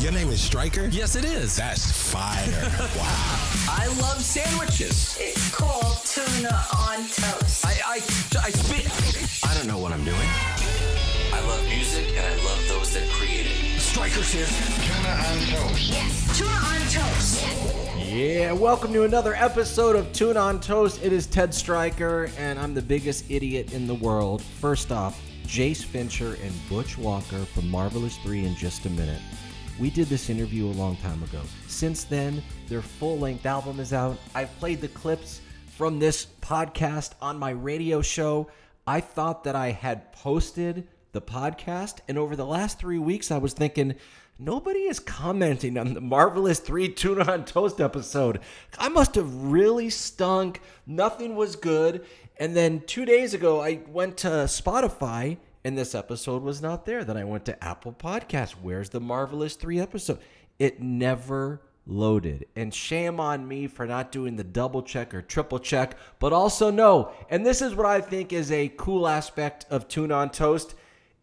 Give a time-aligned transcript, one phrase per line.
[0.00, 0.86] Your name is Stryker?
[0.92, 1.56] Yes, it is.
[1.56, 2.46] That's fire.
[2.96, 3.48] wow.
[3.68, 5.18] I love sandwiches.
[5.20, 7.66] It's called tuna on toast.
[7.66, 7.94] I, I,
[8.40, 9.44] I spit.
[9.44, 10.28] I don't know what I'm doing.
[11.32, 13.80] I love music and I love those that create it.
[13.80, 14.46] Stryker's here.
[14.46, 15.90] Tuna on toast.
[15.90, 18.08] Yes, tuna on toast.
[18.08, 21.02] Yeah, welcome to another episode of Tuna on Toast.
[21.02, 24.42] It is Ted Stryker, and I'm the biggest idiot in the world.
[24.42, 29.20] First off, Jayce Fincher and Butch Walker from Marvelous 3 in just a minute.
[29.80, 31.40] We did this interview a long time ago.
[31.68, 34.18] Since then, their full length album is out.
[34.34, 35.40] I've played the clips
[35.76, 38.50] from this podcast on my radio show.
[38.88, 43.38] I thought that I had posted the podcast, and over the last three weeks, I
[43.38, 43.94] was thinking,
[44.36, 48.40] nobody is commenting on the Marvelous 3 Tuna on Toast episode.
[48.80, 50.60] I must have really stunk.
[50.88, 52.04] Nothing was good.
[52.36, 55.36] And then two days ago, I went to Spotify
[55.68, 57.04] and this episode was not there.
[57.04, 58.52] Then I went to Apple Podcasts.
[58.52, 60.18] Where's the Marvelous 3 episode?
[60.58, 62.46] It never loaded.
[62.56, 66.70] And shame on me for not doing the double check or triple check, but also
[66.70, 67.12] no.
[67.28, 70.74] And this is what I think is a cool aspect of Tuna on Toast.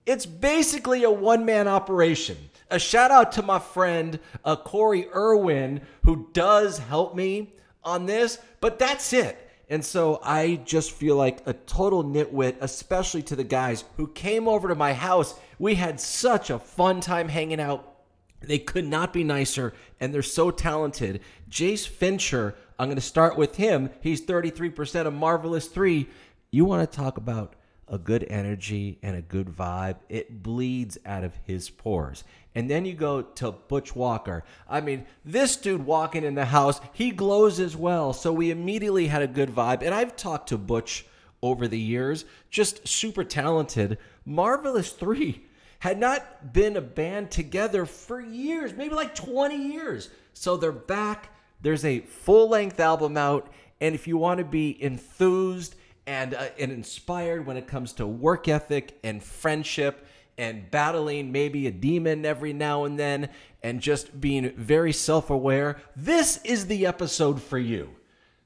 [0.06, 2.38] It's basically a one man operation.
[2.70, 8.38] A shout out to my friend uh, Corey Irwin, who does help me on this,
[8.62, 9.45] but that's it.
[9.70, 14.48] And so I just feel like a total nitwit, especially to the guys who came
[14.48, 15.40] over to my house.
[15.58, 17.94] We had such a fun time hanging out.
[18.42, 21.22] They could not be nicer, and they're so talented.
[21.50, 23.90] Jayce Fincher, I'm going to start with him.
[24.02, 26.08] He's 33% of Marvelous 3.
[26.52, 27.56] You want to talk about
[27.88, 32.24] a good energy and a good vibe, it bleeds out of his pores.
[32.56, 34.46] And then you go to Butch Walker.
[34.68, 38.14] I mean, this dude walking in the house, he glows as well.
[38.14, 39.84] So we immediately had a good vibe.
[39.84, 41.06] And I've talked to Butch
[41.44, 43.98] over the years, just super talented.
[44.26, 45.44] Marvelous 3
[45.80, 50.10] had not been a band together for years, maybe like 20 years.
[50.34, 51.30] So they're back.
[51.62, 53.52] There's a full length album out.
[53.82, 55.76] And if you want to be enthused,
[56.08, 60.06] and, uh, and inspired when it comes to work ethic and friendship
[60.38, 63.30] and battling maybe a demon every now and then
[63.64, 67.90] and just being very self aware, this is the episode for you.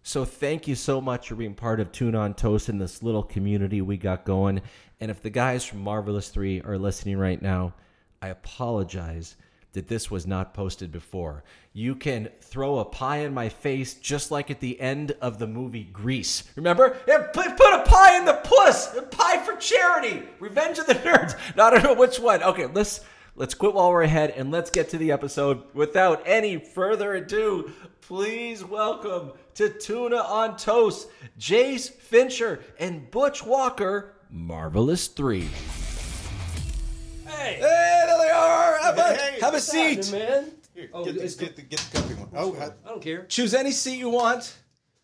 [0.04, 3.24] So thank you so much for being part of Tuna on Toast and this little
[3.24, 4.62] community we got going.
[5.00, 7.74] And if the guys from Marvelous 3 are listening right now,
[8.22, 9.36] I apologize
[9.74, 11.44] that this was not posted before.
[11.74, 15.48] You can throw a pie in my face just like at the end of the
[15.48, 16.44] movie Grease.
[16.56, 16.98] Remember?
[17.08, 18.96] Yeah, put, put a pie in the puss!
[18.96, 20.24] A pie for charity!
[20.40, 21.38] Revenge of the Nerds!
[21.56, 22.42] No, I don't know which one.
[22.42, 23.02] Okay, let's
[23.36, 25.64] let's quit while we're ahead and let's get to the episode.
[25.74, 34.16] Without any further ado, please welcome to Tuna on Toast, Jayce Fincher and Butch Walker,
[34.32, 35.48] Marvelous 3.
[37.40, 38.78] Hey, Hey, there they are!
[38.80, 40.12] Have a, Hey, have a what's happening, seat!
[40.18, 40.52] man.
[40.74, 42.30] Here, Oh, get, the, it's get, the, get the comfy one.
[42.36, 43.26] Oh, I, I don't care.
[43.26, 44.56] Choose any seat you want.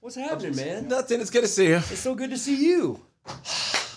[0.02, 0.88] What's happening, man?
[0.88, 1.76] Nothing, it's good to see you.
[1.78, 3.00] It's so good to see you.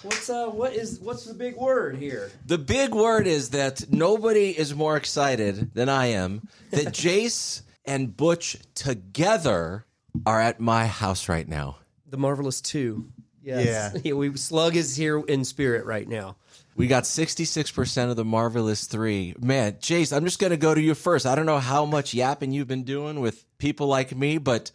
[0.03, 0.47] What's uh?
[0.47, 2.31] What is what's the big word here?
[2.47, 8.17] The big word is that nobody is more excited than I am that Jayce and
[8.17, 9.85] Butch together
[10.25, 11.79] are at my house right now.
[12.09, 13.09] The marvelous two.
[13.43, 14.01] Yes.
[14.05, 14.13] Yeah.
[14.15, 16.37] we slug is here in spirit right now.
[16.79, 19.35] We got 66% of the Marvelous 3.
[19.41, 21.27] Man, Jayce, I'm just going to go to you first.
[21.27, 24.71] I don't know how much yapping you've been doing with people like me, but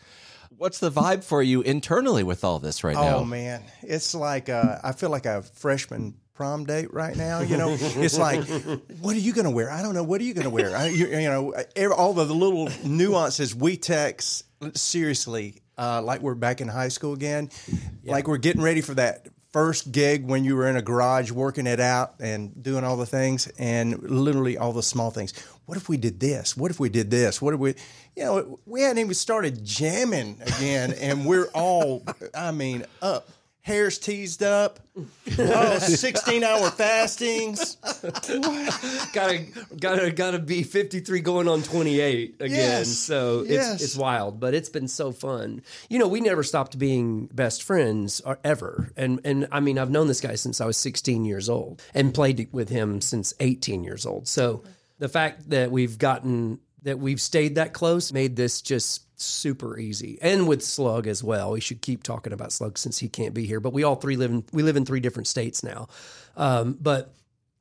[0.57, 3.19] what's the vibe for you internally with all this right now?
[3.19, 7.39] oh man, it's like uh, I feel like a freshman prom date right now.
[7.39, 8.43] You know, it's like,
[8.99, 9.71] what are you going to wear?
[9.71, 10.03] I don't know.
[10.03, 10.75] What are you going to wear?
[10.75, 11.53] I, you, you know,
[11.95, 14.43] all the little nuances we text
[14.75, 17.49] seriously, uh, like we're back in high school again,
[18.03, 21.67] like we're getting ready for that first gig when you were in a garage working
[21.67, 25.33] it out and doing all the things and literally all the small things.
[25.65, 26.57] What if we did this?
[26.57, 27.41] What if we did this?
[27.41, 27.75] What if we,
[28.17, 32.03] you know, we hadn't even started jamming again and we're all,
[32.35, 33.29] I mean, up.
[33.63, 34.79] Hair's teased up.
[35.39, 37.77] Oh, 16 hour fastings.
[39.13, 39.45] gotta
[39.79, 42.89] gotta gotta be 53 going on 28 again Yes.
[42.97, 43.81] so it's Yes.
[43.81, 48.21] it's wild but it's been so fun you know we never stopped being best friends
[48.21, 51.49] or ever and and i mean i've known this guy since i was 16 years
[51.49, 54.63] old and played with him since 18 years old so
[54.99, 60.19] the fact that we've gotten that we've stayed that close made this just super easy.
[60.21, 61.51] And with slug as well.
[61.51, 64.15] We should keep talking about slug since he can't be here but we all three
[64.15, 65.87] live in we live in three different states now.
[66.35, 67.13] Um, but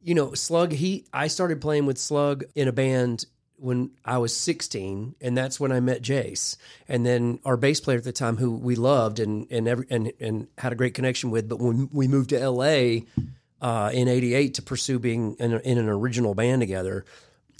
[0.02, 3.26] you know, Slug, he I started playing with Slug in a band
[3.56, 6.56] when I was 16, and that's when I met Jayce.
[6.88, 10.12] And then our bass player at the time, who we loved and and every and,
[10.20, 13.02] and had a great connection with, but when we moved to LA
[13.60, 17.04] uh, in '88 to pursue being in, in an original band together,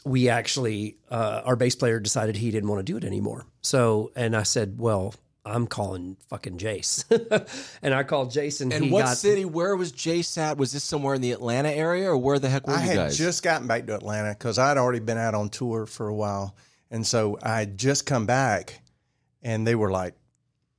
[0.04, 3.46] we actually uh, our bass player decided he didn't want to do it anymore.
[3.60, 5.14] So and I said, well.
[5.44, 7.04] I'm calling fucking Jayce,
[7.82, 8.72] and I called Jason.
[8.72, 9.44] And he what got, city?
[9.44, 10.56] Where was Jayce at?
[10.56, 13.10] Was this somewhere in the Atlanta area, or where the heck were I you had
[13.10, 16.54] just gotten back to Atlanta because I'd already been out on tour for a while,
[16.92, 18.82] and so I had just come back,
[19.42, 20.14] and they were like,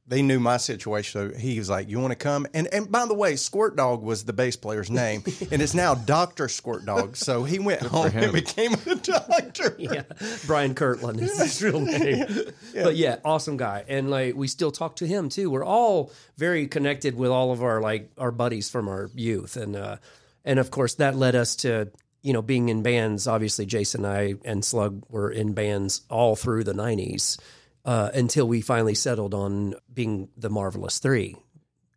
[0.06, 1.32] they knew my situation.
[1.32, 4.04] So he was like, "You want to come?" And and by the way, Squirt Dog
[4.04, 7.16] was the bass player's name, and it's now Doctor Squirt Dog.
[7.16, 9.76] So he went home and became a doctor.
[9.80, 10.04] yeah,
[10.46, 12.26] Brian Kirtland is his real name.
[12.74, 15.50] But yeah, awesome guy, and like we still talk to him too.
[15.50, 19.76] We're all very connected with all of our like our buddies from our youth, and
[19.76, 19.98] uh,
[20.44, 21.92] and of course that led us to
[22.22, 23.26] you know being in bands.
[23.26, 27.38] Obviously, Jason and I and Slug were in bands all through the '90s
[27.86, 31.36] uh, until we finally settled on being the Marvelous Three.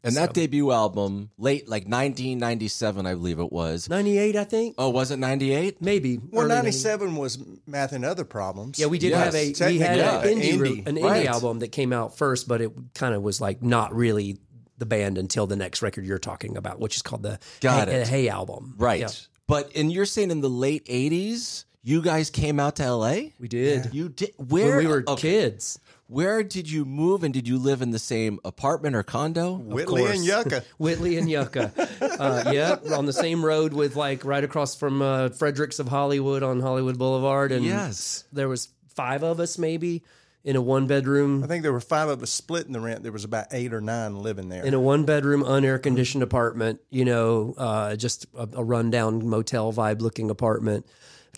[0.04, 3.88] and that debut album, late like 1997, I believe it was.
[3.88, 5.80] '98, I think, Oh, was it 98?
[5.82, 6.18] maybe.
[6.30, 6.84] Well, early 90s.
[6.84, 8.78] '97 was Math and Other Problems.
[8.78, 9.38] Yeah, we did Yes, have a
[9.68, 10.86] we had technically, an yeah, indie, indie.
[10.86, 11.26] an indie Right.
[11.26, 14.38] album that came out first, but it kind of was like not really
[14.78, 17.94] the band until the next record you're talking about, which is called the Got Hey,
[18.02, 18.08] it.
[18.08, 18.74] Hey album.
[18.78, 19.00] Right.
[19.00, 19.08] Yeah,
[19.48, 23.14] But and you're saying in the late 80s, you guys came out to LA?
[23.38, 24.32] we did You did.
[24.36, 25.78] Where when we were okay, kids.
[26.08, 29.54] Where did you move, and did you live in the same apartment or condo?
[29.54, 30.24] Whitley and.
[30.24, 30.62] Yucca.
[30.78, 31.72] Whitley and Yucca.
[32.00, 36.42] uh, yeah, on the same road with like right across from uh, Fredericks of Hollywood
[36.44, 38.24] on Hollywood Boulevard, and Yes.
[38.32, 40.04] there was five of us maybe
[40.44, 43.02] in a one bedroom I think there were five of us splitting the rent.
[43.02, 44.64] There was about eight or nine living there.
[44.64, 49.72] in a one bedroom unair conditioned apartment you know uh, just a, a rundown motel
[49.72, 50.86] vibe looking apartment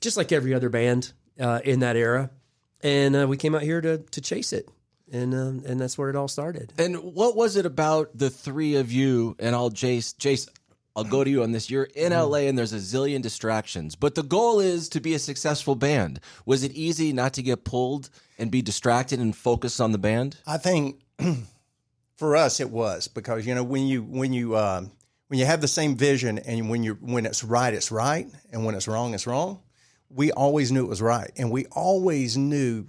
[0.01, 2.31] just like every other band uh, in that era
[2.83, 4.69] and uh, we came out here to to chase it
[5.13, 8.77] and um, and that's where it all started And what was it about the three
[8.77, 9.37] of you?
[9.39, 10.49] And I'll Jayce, Jayce,
[10.95, 11.71] I'll go to you on this.
[11.71, 15.19] You're in LA and there's a zillion distractions, but the goal is to be a
[15.19, 16.21] successful band.
[16.45, 20.37] Was it easy not to get pulled and be distracted and focus on the band?
[20.47, 21.01] I think
[22.17, 24.91] for us it was because you know when you when you um,
[25.29, 28.65] when you have the same vision and when you when it's right it's right and
[28.65, 29.61] when it's wrong it's wrong.
[30.11, 32.87] We always knew it was right, and we always knew.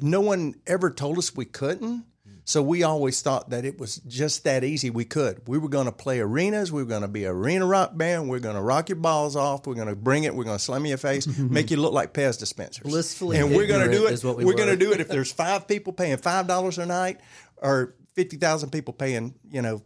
[0.00, 2.06] No one ever told us we couldn't.
[2.44, 4.90] So we always thought that it was just that easy.
[4.90, 5.46] We could.
[5.46, 6.72] We were going to play arenas.
[6.72, 8.28] We were going to be arena rock band.
[8.28, 9.66] We're going to rock your balls off.
[9.66, 10.34] We're going to bring it.
[10.34, 12.82] We're going to slam your face, make you look like Pez dispensers.
[12.82, 14.24] Blissfully and we're going to do it.
[14.24, 17.20] we we're going to do it if there's five people paying five dollars a night,
[17.58, 19.82] or fifty thousand people paying, you know,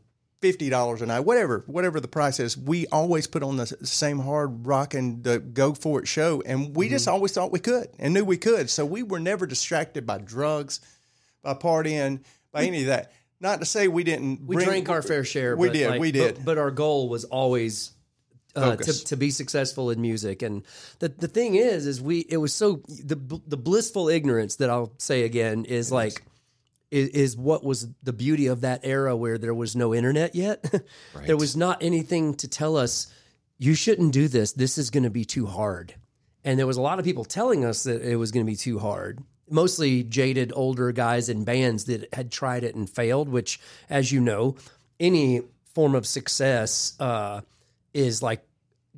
[0.46, 1.20] fifty dollars a night.
[1.20, 2.56] Whatever, whatever the price is.
[2.56, 6.87] We always put on the same hard rocking the go for it show, and we
[6.87, 6.94] Mm-hmm.
[6.94, 8.70] just always thought we could and knew we could.
[8.70, 10.81] So we were never distracted by drugs,
[11.43, 12.20] by partying,
[12.52, 13.12] by any of that.
[13.40, 14.46] Not to say we didn't.
[14.46, 15.90] we bring- drank our fair share We but did.
[15.90, 16.37] like- we did.
[16.37, 17.90] but, but our goal was always
[18.54, 20.62] uh, to, to be successful in music and
[21.00, 23.16] the, the thing is is we it was so the
[23.46, 26.19] the blissful ignorance that i'll say again is like is,
[26.91, 30.65] is what was the beauty of that era where there was no internet yet.
[31.27, 33.12] There was not anything to tell us
[33.59, 34.53] you shouldn't do this.
[34.53, 35.94] This is going to be too hard.
[36.44, 38.56] And there was a lot of people telling us that it was going to be
[38.56, 43.61] too hard mostly jaded older guys in bands that had tried it and failed which
[43.89, 44.56] as you know
[44.99, 45.41] any
[45.75, 47.41] form of success uh,
[47.93, 48.43] is like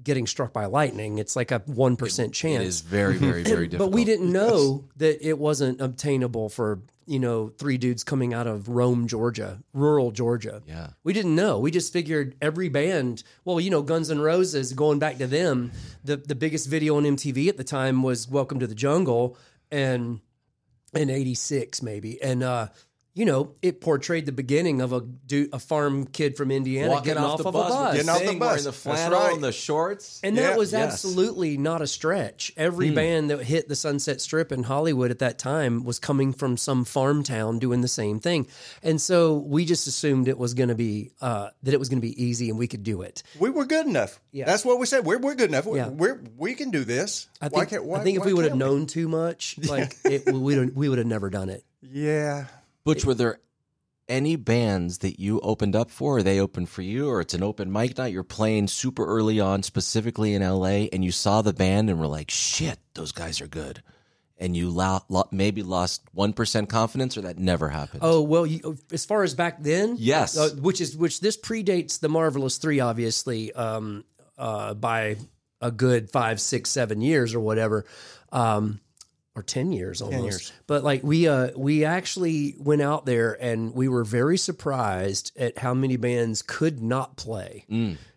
[0.03, 3.91] getting struck by lightning it's like a 1% chance It is very, very, very difficult.
[3.91, 8.47] but we didn't know that it wasn't obtainable for you know three dudes coming out
[8.47, 10.63] of Rome, Georgia, rural Georgia.
[10.67, 10.89] Yeah.
[11.05, 11.59] we didn't know.
[11.59, 13.23] We just figured every band.
[13.47, 14.75] Well, you know, Guns N' Roses.
[14.75, 15.73] Going back to them,
[16.05, 19.39] the the biggest video on MTV at the time was "Welcome to the Jungle,"
[19.71, 20.21] and
[20.93, 22.67] in '86 maybe, and uh,
[23.19, 27.05] you know, it portrayed the beginning of a dude, a farm kid from Indiana Walking
[27.05, 27.95] getting off, off, the of bus, a bus.
[27.97, 28.49] Getting off the bus.
[28.49, 29.35] wearing the flannel right.
[29.35, 30.21] and the shorts.
[30.23, 30.43] And Yeah.
[30.43, 30.93] that was Yes.
[30.93, 32.53] absolutely not a stretch.
[32.57, 36.57] Every band that hit the Sunset Strip in Hollywood at that time was coming from
[36.57, 38.47] some farm town doing the same thing.
[38.85, 42.01] And so we just assumed it was going to be uh, that it was going
[42.01, 43.25] to be easy and we could do it.
[43.41, 44.21] we were good enough.
[44.31, 44.45] Yeah.
[44.45, 45.05] That's what we said.
[45.05, 45.67] We're, we're good enough.
[45.67, 45.89] We're, Yeah.
[45.89, 47.27] we're we can do this.
[47.43, 49.57] I Why think, can't- why- I think if why we would have known too much,
[49.69, 51.65] like it, we would we would have never done it.
[51.83, 52.45] Yeah.
[52.95, 53.41] Butch, were there
[54.09, 57.43] any bands that you opened up for, or they opened for you, or it's an
[57.43, 58.13] open mic night?
[58.13, 62.07] You're playing super early on, specifically in LA, and you saw the band and were
[62.07, 63.83] like, "Shit, those guys are good,"
[64.39, 68.01] and you lo- lo- maybe lost one percent confidence, or that never happened.
[68.03, 70.39] Oh well, you, as far as back then, Yes.
[70.39, 74.05] uh, which is which this predates the Marvelous Three, obviously, um,
[74.39, 75.17] uh, by
[75.61, 77.85] a good five, six, seven years or whatever,
[78.33, 78.81] um,
[79.39, 80.25] or ten years almost.
[80.25, 80.53] years.
[80.67, 85.59] But like we uh, we actually went out there and we were very surprised at
[85.59, 87.65] how many bands could not play.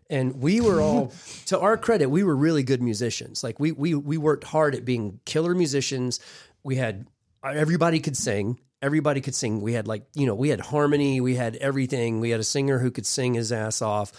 [0.10, 1.14] and we were all
[1.46, 3.44] to our credit we were really good musicians.
[3.44, 6.20] Like we we we worked hard at being killer musicians.
[6.64, 7.08] We had
[7.44, 8.60] everybody could sing.
[8.82, 9.62] Everybody could sing.
[9.62, 11.22] We had like you know we had harmony.
[11.22, 12.20] We had everything.
[12.20, 14.12] We had a singer who could sing his ass off.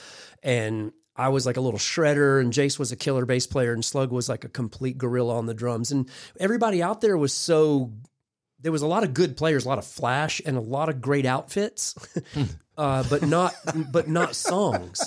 [0.42, 3.84] And I was like a little shredder, and Jayce was a killer bass player, and
[3.84, 5.92] Slug was like a complete gorilla on the drums.
[5.92, 6.08] And
[6.40, 7.92] everybody out there was so.
[8.60, 11.00] There was a lot of good players, a lot of flash, and a lot of
[11.00, 11.96] great outfits,
[12.78, 13.54] uh, but not
[13.90, 15.02] but not songs.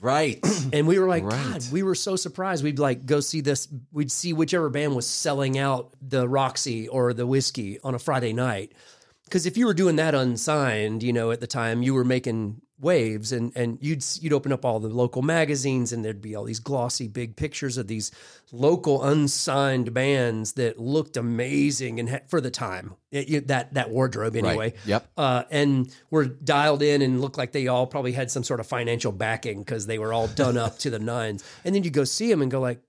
[0.00, 0.38] Right.
[0.72, 1.52] And we were like, Right.
[1.52, 2.62] God, we were so surprised.
[2.62, 3.68] We'd like go see this.
[3.92, 8.32] We'd see whichever band was selling out the Roxy or the Whisky on a Friday
[8.32, 8.72] night.
[9.24, 12.60] Because if you were doing that unsigned, you know, at the time, you were making
[12.78, 16.44] waves, and and you'd you'd open up all the local magazines, and there'd be all
[16.44, 18.10] these glossy big pictures of these
[18.52, 23.90] local unsigned bands that looked amazing and had, for the time It- you- that that
[23.90, 24.74] wardrobe anyway.
[24.84, 25.08] Yep.
[25.16, 28.66] Uh, and were dialed in and looked like they all probably had some sort of
[28.66, 31.42] financial backing because they were all done up to the nines.
[31.64, 32.80] And then you go see them and go like,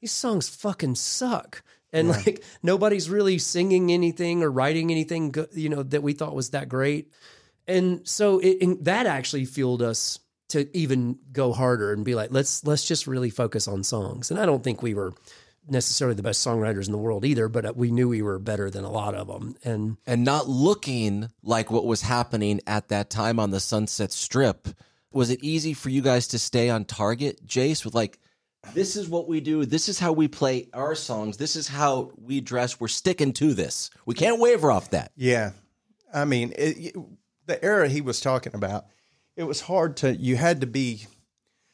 [0.00, 1.62] these songs fucking suck.
[1.92, 6.50] And like nobody's really singing anything or writing anything, you know, that we thought was
[6.50, 7.10] that great.
[7.68, 10.18] And so it, and that actually fueled us
[10.50, 14.30] to even go harder and be like, let's let's just really focus on songs.
[14.30, 15.12] And I don't think we were
[15.68, 18.70] necessarily the best songwriters in the world either, but uh, we knew we were better
[18.70, 19.56] than a lot of them.
[19.64, 24.68] And and not looking like what was happening at that time on the Sunset Strip.
[25.12, 28.18] Was it easy for you guys to stay on target, Jayce, with like,
[28.74, 32.12] this is what we do, this is how we play our songs, this is how
[32.16, 33.90] we dress, we're sticking to this.
[34.04, 35.12] We can't waver off that.
[35.16, 35.52] Yeah,
[36.12, 36.94] I mean, it,
[37.46, 38.86] the era he was talking about,
[39.36, 40.14] it was hard to.
[40.14, 41.06] You had to be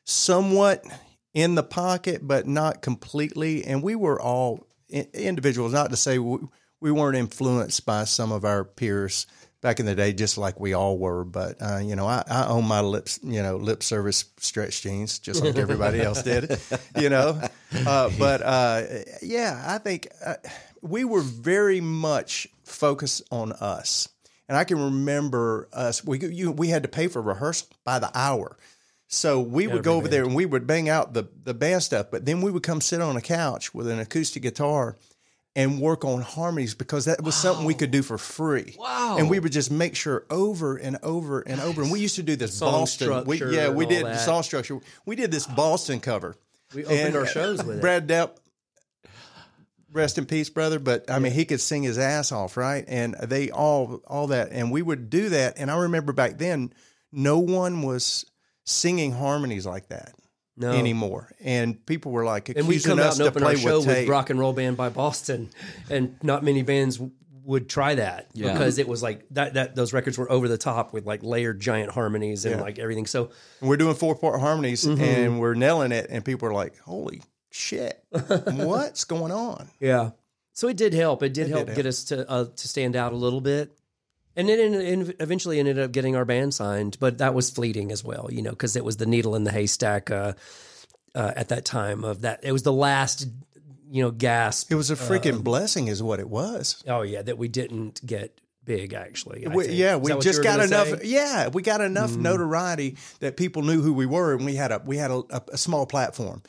[0.04, 0.84] somewhat
[1.34, 3.64] in the pocket, but not completely.
[3.64, 5.72] And we were all individuals.
[5.72, 6.38] Not to say we,
[6.80, 9.26] we weren't influenced by some of our peers
[9.60, 11.24] back in the day, just like we all were.
[11.24, 15.18] But uh, you know, I, I own my lips, you know, lip service stretch jeans,
[15.18, 16.58] just like everybody else did.
[16.98, 17.40] You know,
[17.86, 18.82] uh, but uh,
[19.22, 20.34] yeah, I think uh,
[20.82, 24.08] we were very much focused on us.
[24.52, 26.04] And I can remember us.
[26.04, 28.58] We you, we had to pay for rehearsal by the hour,
[29.08, 32.08] so we would go over there and we would bang out the the band stuff.
[32.10, 34.98] But then we would come sit on a couch with an acoustic guitar
[35.56, 38.76] and work on harmonies because that was something we could do for free.
[38.78, 39.16] Wow.
[39.18, 41.80] And we would just make sure over and over and over.
[41.80, 43.24] And we used to do this Song Boston.
[43.24, 44.20] We, yeah, we did that.
[44.20, 44.80] song structure.
[45.06, 46.36] We did this Boston cover.
[46.74, 47.80] we opened And, our shows with it.
[47.80, 48.32] Brad Delp,
[49.92, 50.78] rest in peace, brother.
[50.78, 52.84] But I mean, he could sing his ass off, right?
[52.88, 55.54] And they all, all that, and we would do that.
[55.58, 56.72] And I remember back then,
[57.12, 58.24] no one was
[58.64, 60.14] singing harmonies like that
[60.56, 60.70] No.
[60.72, 63.78] anymore, and people were like and we'd accusing come out and open play our show
[63.78, 64.08] with with.
[64.08, 65.50] Rock and Roll Band by Boston,
[65.90, 67.12] and not many bands w-
[67.44, 68.52] would try that Yeah.
[68.52, 69.54] because it was like that.
[69.54, 72.60] That those records were over the top with like layered giant harmonies and Yeah.
[72.62, 73.06] like everything.
[73.06, 73.30] So
[73.60, 75.02] And we're doing four part harmonies, Mm-hmm.
[75.02, 77.20] and we're nailing it, and people are like, "Holy
[77.52, 80.10] shit, what's going on?" yeah,
[80.52, 81.22] so it did help.
[81.22, 81.76] It did help help.
[81.76, 83.70] get us to uh, to stand out a little bit.
[84.34, 87.92] And it en- en- eventually ended up getting our band signed, but that was fleeting
[87.92, 90.32] as well, you know, because it was the needle in the haystack uh,
[91.14, 92.02] uh, at that time.
[92.02, 93.28] Of that, it was the last,
[93.90, 96.82] you know, gasp It was a freaking Um, blessing, is what it was.
[96.88, 99.46] Oh yeah, that we didn't get big actually.
[99.46, 100.88] We, yeah, we just got enough.
[100.88, 101.00] say?
[101.04, 104.80] Yeah, we got enough notoriety that people knew who we were, and we had a
[104.82, 106.42] we had a, a, a small platform.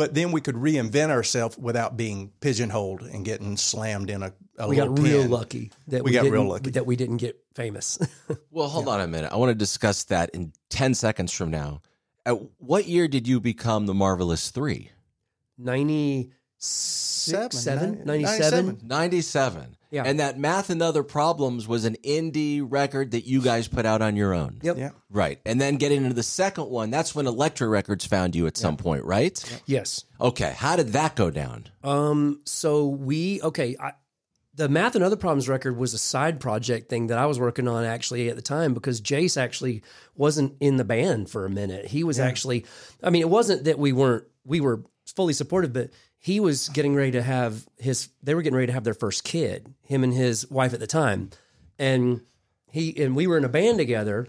[0.00, 4.32] But then we could reinvent ourselves without being pigeonholed and getting slammed in a.
[4.58, 5.30] a We little got real pen.
[5.30, 6.70] lucky that We we, got real didn't- lucky.
[6.70, 7.98] that we didn't get famous.
[8.50, 9.30] Well, hold on a minute.
[9.30, 11.82] I want to discuss that in 10 seconds from now.
[12.24, 14.90] At what year did you become the Marvelous Three?
[15.58, 18.80] 96, Seven, 7, nine- 97?
[18.84, 19.76] 97.
[19.90, 20.04] Yeah.
[20.06, 24.02] And that Math and Other Problems was an indie record that you guys put out
[24.02, 24.60] on your own.
[24.62, 24.78] Yep.
[24.78, 24.90] Yeah.
[25.10, 25.40] Right.
[25.44, 28.76] And then getting into the second one, that's when Elektra Records found you at some
[28.76, 29.60] point, right?
[29.66, 30.04] Yes.
[30.20, 30.54] Okay.
[30.56, 31.66] How did that go down?
[31.82, 32.40] Um.
[32.44, 33.76] So we okay.
[33.80, 33.92] I,
[34.54, 37.66] the math and other problems record was a side project thing that I was working
[37.66, 39.82] on actually at the time because Jayce actually
[40.14, 41.86] wasn't in the band for a minute.
[41.86, 42.64] He was actually.
[43.02, 44.24] I mean, it wasn't that we weren't.
[44.44, 44.84] We were
[45.16, 48.10] fully supportive, but he was getting ready to have his.
[48.22, 49.74] They were getting ready to have their first kid.
[49.82, 51.30] Him and his wife at the time,
[51.78, 52.20] and
[52.70, 54.28] he and we were in a band together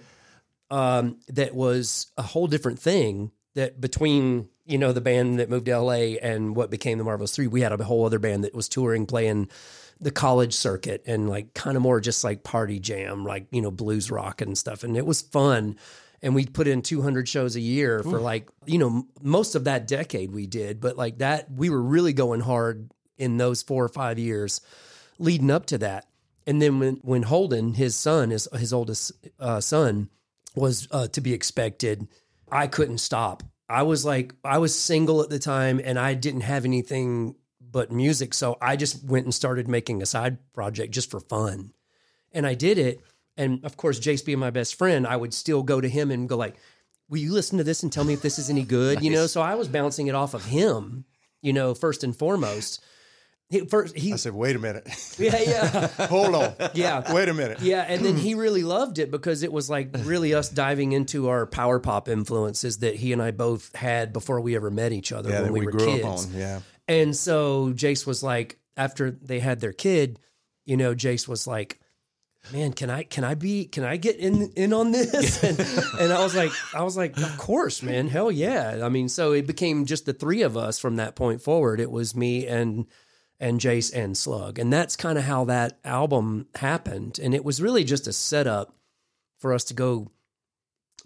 [0.71, 5.65] um, that was a whole different thing that between you know the band that moved
[5.65, 8.55] to LA and what became the Marvelous Three, we had a whole other band that
[8.55, 9.50] was touring, playing
[10.00, 13.69] the college circuit and like kind of more just like party jam, like you know
[13.69, 15.75] blues rock and stuff, and it was fun.
[16.24, 19.88] And we put in 200 shows a year for like you know most of that
[19.88, 23.90] decade we did, but like that we were really going hard in those four or
[23.90, 24.62] five years
[25.18, 26.08] leading up to that.
[26.46, 30.10] And then when when Holden, his son, his his oldest uh, son,
[30.56, 32.08] was uh, to be expected,
[32.51, 33.44] I couldn't stop.
[33.70, 37.92] I was like, I was single at the time and I didn't have anything but
[37.92, 38.34] music.
[38.34, 41.72] So I just went and started making a side project just for fun.
[42.34, 43.01] And I did it.
[43.38, 46.28] And of course, Jayce being my best friend, I would still go to him and
[46.28, 46.56] go like,
[47.10, 49.02] will you listen to this and tell me if this is any good?
[49.04, 51.06] You know, so I was bouncing it off of him,
[51.42, 52.84] you know, first and foremost.
[53.50, 54.88] He, first, he, I said, wait a minute.
[55.20, 56.54] yeah, yeah, Hold on.
[56.74, 57.14] yeah.
[57.14, 57.60] Wait a minute.
[57.60, 61.28] Yeah, and then he really loved it because it was like really us diving into
[61.28, 65.12] our power pop influences that he and I both had before we ever met each
[65.12, 66.06] other Yeah, when that we, we were kids.
[66.06, 66.34] up on.
[66.34, 66.62] Yeah.
[66.88, 70.18] And so Jayce was like, after they had their kid,
[70.66, 71.81] you know, Jayce was like,
[72.51, 75.60] "Man, can I can I be can I get in in on this?" And,
[76.00, 79.33] and I was like, I was like, "Of course, man, hell yeah!" I mean, so
[79.33, 81.79] it became just the three of us from that point forward.
[81.79, 82.88] It was me and
[83.39, 87.19] and Jayce and Slug, and that's kind of how that album happened.
[87.21, 88.75] And it was really just a setup
[89.39, 90.12] for us to go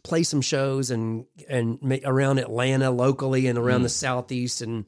[0.03, 3.83] play some shows and and around Atlanta locally and around mm.
[3.83, 4.85] the southeast and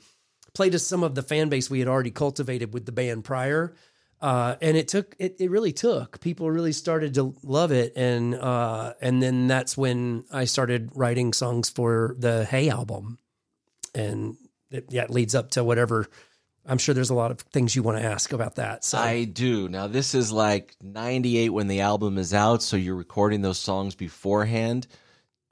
[0.54, 3.74] play to some of the fan base we had already cultivated with the band prior.
[4.20, 8.34] Uh, and it took it, it really took people really started to love it and
[8.34, 13.20] uh, and then that's when I started writing songs for the Hey album
[13.94, 14.36] and
[14.72, 16.08] it, yeah it leads up to whatever
[16.66, 19.24] I'm sure there's a lot of things you want to ask about that so I
[19.26, 19.70] do.
[19.70, 23.94] Now this is like 98 when the album is out, so you're recording those songs
[23.94, 24.88] beforehand.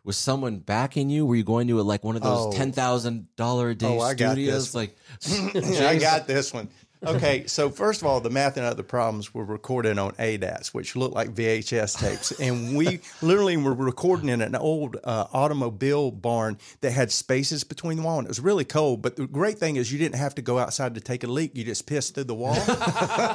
[0.04, 1.26] Was someone backing you?
[1.26, 2.52] Were you going to like one of those Oh.
[2.52, 4.72] ten thousand dollar a day Oh, I got studios?
[4.72, 4.76] this.
[4.76, 4.96] Like
[5.82, 6.70] I got this one.
[7.06, 10.96] Okay, so first of all, the math and other problems were recorded on ADATs, which
[10.96, 16.58] looked like VHS tapes, and we literally were recording in an old uh, automobile barn
[16.82, 19.02] that had spaces between the wall, and it was really cold.
[19.02, 21.56] But the great thing is, you didn't have to go outside to take a leak;
[21.56, 22.56] you just pissed through the wall.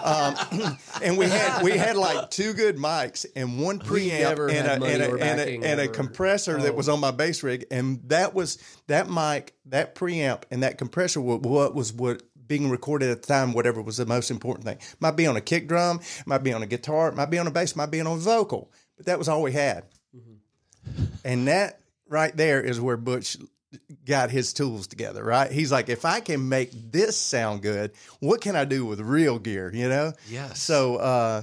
[0.04, 4.86] um, and we had we had like two good mics and one preamp and a,
[4.86, 8.34] and, a, and, a, and a compressor that was on my bass rig, and that
[8.34, 13.22] was that mic, that preamp, and that compressor was what was what being recorded at
[13.22, 13.52] the time.
[13.52, 16.62] Whatever was the most important thing might be on a kick drum, might be on
[16.62, 19.28] a guitar, might be on a bass, might be on a vocal, but that was
[19.28, 19.84] all we had,
[21.24, 23.36] and that right there is where Butch
[24.04, 25.52] got his tools together, right?
[25.52, 29.38] He's like, if I can make this sound good, what can I do with real
[29.38, 30.12] gear, you know?
[30.28, 30.60] Yes.
[30.60, 31.42] So, uh,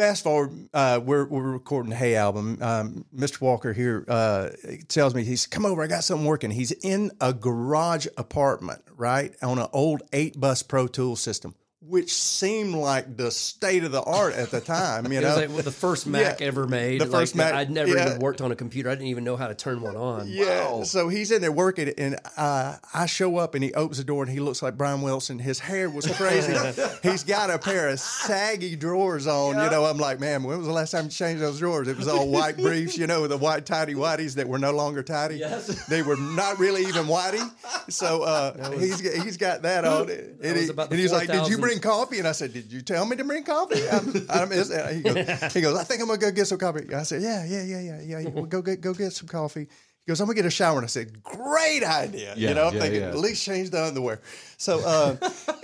[0.00, 2.56] fast forward, uh, we're, we're recording Hey album.
[2.62, 3.42] Um, Mr.
[3.42, 4.48] Walker here uh,
[4.88, 6.50] tells me, he's come over, I got something working.
[6.50, 9.34] He's in a garage apartment, right?
[9.42, 11.54] On an old eight bus Pro Tool system.
[11.82, 15.28] Which seemed like the state of the art at the time, you it know.
[15.28, 17.96] was like well, the first Mac Yeah, ever made the first like, Mac- I'd never
[17.96, 18.08] yeah.
[18.08, 20.82] even worked on a computer I didn't even know how to turn one on Yeah.
[20.82, 24.22] So he's in there working, and uh, I show up, and he opens the door,
[24.22, 25.38] and he looks like Brian Wilson.
[25.38, 26.52] His hair was crazy.
[27.02, 29.56] he's got a pair of saggy drawers on.
[29.64, 31.88] You know, I'm like, man, when was the last time you changed those drawers?
[31.88, 35.02] It was all white briefs, you know, the white tidy whities that were no longer
[35.02, 35.36] tidy.
[35.36, 35.86] Yes.
[35.86, 37.50] They were not really even whitey.
[37.90, 40.10] So uh, he's he's got that on.
[40.10, 41.69] And, was he- about the and he's like, did you 4000s.
[41.70, 42.18] Bring coffee?
[42.18, 43.88] And I said, did you tell me to bring coffee?
[43.88, 46.92] I'm, I'm, he, goes, he goes, I think I'm gonna go get some coffee.
[46.94, 48.28] I said, yeah, yeah, yeah, yeah, yeah.
[48.28, 49.68] We'll go get go get some coffee.
[50.00, 50.76] He goes, I'm gonna get a shower.
[50.76, 52.34] And I said, great idea.
[52.36, 53.08] Yeah, you know, I'm yeah, thinking yeah.
[53.08, 54.20] at least change the underwear.
[54.56, 55.16] So, uh,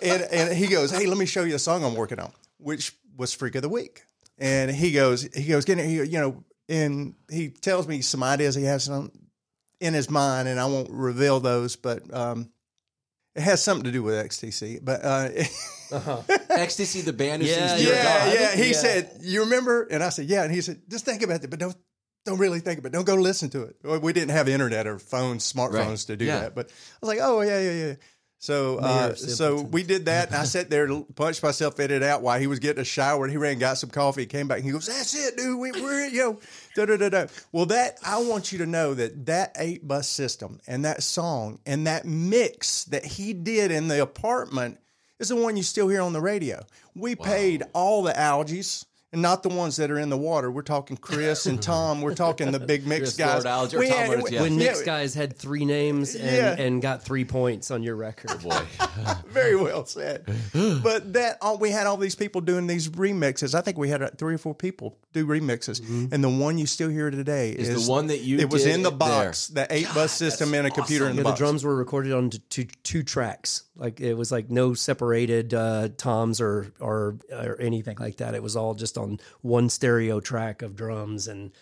[0.02, 2.92] and and he goes, hey, let me show you the song I'm working on, which
[3.16, 4.02] was Freak of the Week.
[4.38, 8.22] And he goes, he goes, get it, he, you know, and he tells me some
[8.22, 9.10] ideas he has some
[9.80, 12.50] in his mind, and I won't reveal those, but um,
[13.36, 14.80] it has something to do with XTC.
[14.84, 15.28] But uh,
[16.50, 18.34] Ecstasy, the band who Yeah, sings Dear yeah, God.
[18.34, 18.56] yeah.
[18.56, 18.76] He Yeah.
[18.76, 21.58] said, "You remember?" And I said, "Yeah." And he said, "Just think about it, but
[21.58, 21.76] don't
[22.24, 22.92] don't really think about it.
[22.92, 25.98] Don't go listen to it." We didn't have internet or phones, smartphones Right.
[26.08, 26.40] to do Yeah.
[26.40, 26.54] that.
[26.54, 26.72] But I
[27.06, 27.94] was like, "Oh yeah, yeah, yeah."
[28.38, 32.22] So, uh, so we did that, and I sat there, punched myself in it out
[32.22, 34.46] while he was getting a shower, and he ran, and got some coffee, he came
[34.46, 35.58] back, and he goes, "That's it, dude.
[35.58, 36.40] We, we're you know,
[36.74, 40.08] da da da da." Well, that I want you to know that that eight bus
[40.08, 44.78] system and that song and that mix that he did in the apartment
[45.18, 46.64] is the one you still hear on the radio.
[46.94, 48.84] We paid all the Alges.
[49.16, 50.50] And not the ones that are in the water.
[50.50, 52.02] We're talking Chris and Tom.
[52.02, 53.44] We're talking the big mix Chris, guys.
[53.46, 54.40] Lord Alge, We Tom had- Roberts, yeah.
[54.42, 56.54] when yeah, mix guys had three names and, Yeah.
[56.62, 58.60] and got three points on your record Boy.
[59.28, 60.26] Very well said.
[60.52, 63.54] but that all, we had all these people doing these remixes.
[63.54, 65.80] I think we had uh, three or four people do remixes,
[66.12, 68.66] and the one you still hear today Is is, the one that you It was
[68.66, 68.98] in the there.
[68.98, 71.38] box, the eight bus system and a computer in Yeah, the the box.
[71.38, 73.62] drums were recorded on t- two two tracks.
[73.78, 78.34] Like it was like no separated uh, toms or, or or anything like that.
[78.34, 79.05] It was all just on
[79.42, 81.52] one stereo track of drums and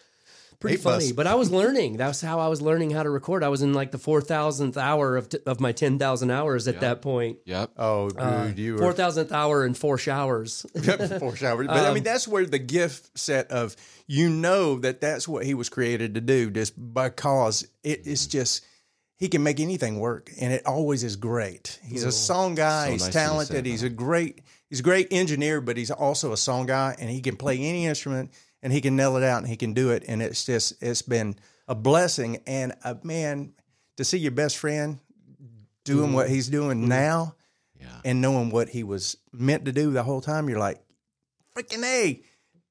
[0.61, 1.05] pretty Eight funny.
[1.07, 1.13] bus.
[1.13, 1.97] But I was learning.
[1.99, 3.43] That's how I was learning how to record.
[3.45, 6.67] I was in like the four thousandth hour of t- of my ten thousand hours
[6.69, 7.39] at that point.
[7.45, 7.71] Yep.
[7.77, 10.65] Oh, dude, you Four were thousandth hour and four showers.
[11.19, 11.67] four showers.
[11.67, 13.77] But I Um, mean, that's where the gift set of
[14.07, 18.65] you know that that's what he was created to do, just because it is just
[19.17, 21.79] he can make anything work, and it always is great.
[21.85, 22.87] He's a song guy.
[22.87, 23.67] So he's nice of you to say talented.
[23.67, 24.41] He's a great
[24.75, 27.87] he's a great engineer, but he's also a song guy, and he can play any
[27.87, 30.03] instrument and he can nail it out and he can do it.
[30.09, 31.37] And it's just it's been
[31.69, 33.53] a blessing and a man
[33.99, 34.99] to see your best friend
[35.85, 36.89] doing what he's doing mm-hmm.
[36.89, 37.37] now
[37.79, 38.01] Yeah.
[38.05, 40.49] and knowing what he was meant to do the whole time.
[40.49, 40.83] You're like,
[41.57, 42.21] freaking a.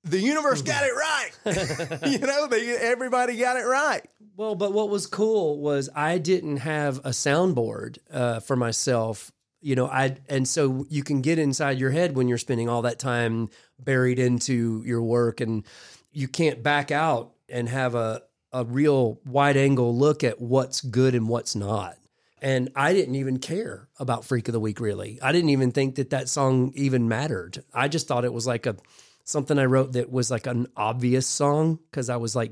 [0.03, 0.71] The universe mm-hmm.
[0.71, 2.11] got it right.
[2.11, 4.05] you know, they, everybody got it right.
[4.35, 9.31] Well, but what was cool was I didn't have a soundboard uh, for myself.
[9.63, 12.83] You know, I and so you can get inside your head when you're spending all
[12.83, 13.49] that time
[13.79, 15.63] buried into your work, and
[16.11, 18.21] you can't back out and have a
[18.51, 21.97] a real wide angle look at what's good and what's not.
[22.41, 25.17] And I didn't even care about Freak of the Week really.
[25.21, 27.63] I didn't even think that that song even mattered.
[27.73, 28.75] I just thought it was like a
[29.23, 32.51] something I wrote that was like an obvious song because I was like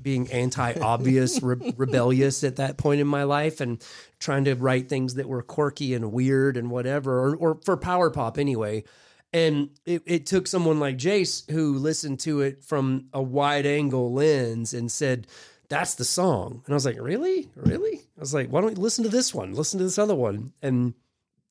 [0.00, 3.82] being anti-obvious re- rebellious at that point in my life and
[4.18, 8.10] trying to write things that were quirky and weird and whatever or, or for power
[8.10, 8.84] pop anyway.
[9.32, 14.12] And it, it took someone like jayce who listened to it from a wide angle
[14.12, 15.26] lens and said
[15.68, 16.62] that's the song.
[16.64, 17.50] And i was like really?
[17.54, 18.00] Really?
[18.16, 19.52] I was like why don't you listen to this one?
[19.52, 20.52] Listen to this other one.
[20.62, 20.94] And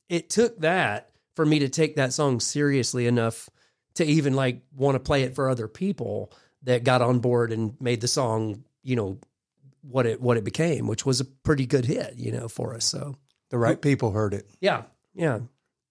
[0.09, 3.49] it took that for me to take that song seriously enough
[3.95, 6.31] to even like want to play it for other people
[6.63, 9.17] that got on board and made the song, you know,
[9.81, 12.85] what it what it became, which was a pretty good hit, you know, for us.
[12.85, 13.15] So
[13.49, 14.49] The right people heard it.
[14.59, 15.39] yeah, yeah.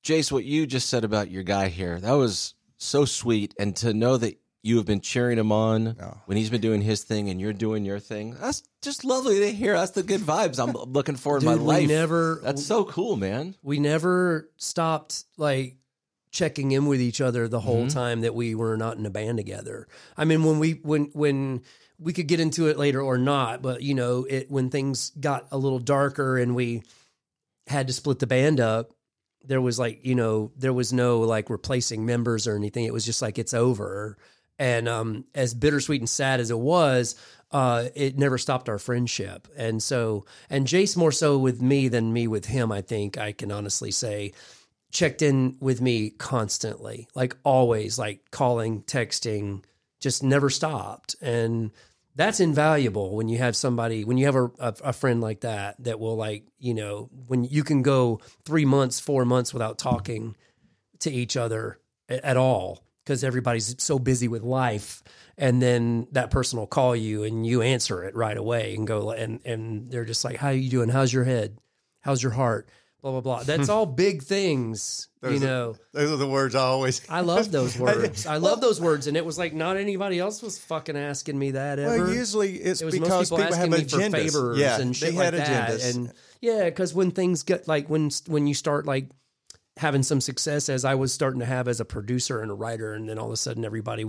[0.04, 3.54] Jayce, what you just said about your guy here, that was so sweet.
[3.58, 6.18] And to know that you have been cheering him on Oh.
[6.26, 9.52] when he's been doing his thing and you're doing your thing, that's just lovely to
[9.52, 9.74] hear.
[9.74, 11.88] That's the good vibes I'm looking for in my Dude, we life.
[11.88, 13.54] never- That's so cool, man.
[13.62, 15.76] We never stopped like
[16.36, 19.38] checking in with each other the whole time that we were not in a band
[19.38, 19.88] together.
[20.16, 21.62] I mean, when we when when
[21.98, 25.48] we could get into it later or not, but you know, it when things got
[25.50, 26.82] a little darker and we
[27.66, 28.92] had to split the band up,
[29.44, 32.84] there was like, you know, there was no like replacing members or anything.
[32.84, 34.18] It was just like it's over.
[34.58, 37.14] And um as bittersweet and sad as it was,
[37.50, 39.48] uh it never stopped our friendship.
[39.56, 43.32] And so and Jayce more so with me than me with him, I think I
[43.32, 44.32] can honestly say
[44.92, 49.64] checked in with me constantly, like always, like calling, texting,
[50.00, 51.16] just never stopped.
[51.20, 51.70] And
[52.14, 55.76] that's invaluable when you have somebody, when you have a, a, a friend like that,
[55.84, 60.34] that will like, you know, when you can go three months, four months without talking
[61.00, 65.02] to each other a- at all because everybody's so busy with life
[65.38, 69.10] and then that person will call you and you answer it right away and go
[69.10, 70.88] and and they're just like how are you doing?
[70.88, 71.58] How's your head?
[72.00, 72.68] How's your heart
[73.10, 73.42] blah blah blah.
[73.44, 75.76] That's all big things you know.
[75.92, 77.02] Those are the words I always.
[77.08, 78.26] i love those words.
[78.26, 81.52] I love those words and it was like not anybody else was fucking asking me
[81.52, 82.04] that ever.
[82.04, 85.14] Well, usually it's it was because people, people have me for favors yeah, and shit
[85.14, 85.84] they had like that.
[85.84, 89.08] And yeah, because when things get like when when you start like
[89.76, 92.94] having some success, as I was starting to have as a producer and a writer,
[92.94, 94.04] and then all of a sudden everybody,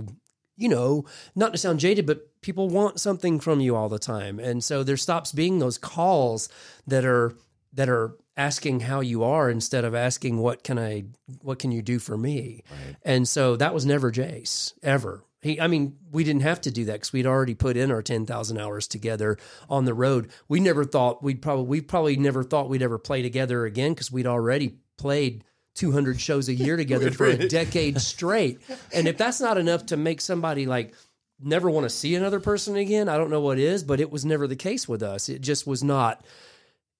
[0.56, 1.04] you know,
[1.36, 4.82] not to sound jaded, but people want something from you all the time, and so
[4.82, 6.48] there stops being those calls
[6.86, 7.34] that are
[7.74, 11.04] that are asking how you are instead of asking what can I
[11.42, 12.62] what can you do for me.
[13.02, 15.24] And so that was never Jayce ever.
[15.42, 18.02] He, I mean, we didn't have to do that because we'd already put in our
[18.02, 19.36] ten thousand hours together
[19.68, 20.30] on the road.
[20.48, 24.10] We never thought we'd probably we probably never thought we'd ever play together again because
[24.10, 25.44] we'd already played.
[25.74, 28.60] 200 shows a year together for a decade straight.
[28.92, 30.92] And if that's not enough to make somebody like
[31.40, 34.24] never want to see another person again, I don't know what is, but it was
[34.24, 35.28] never the case with us.
[35.28, 36.24] It just was not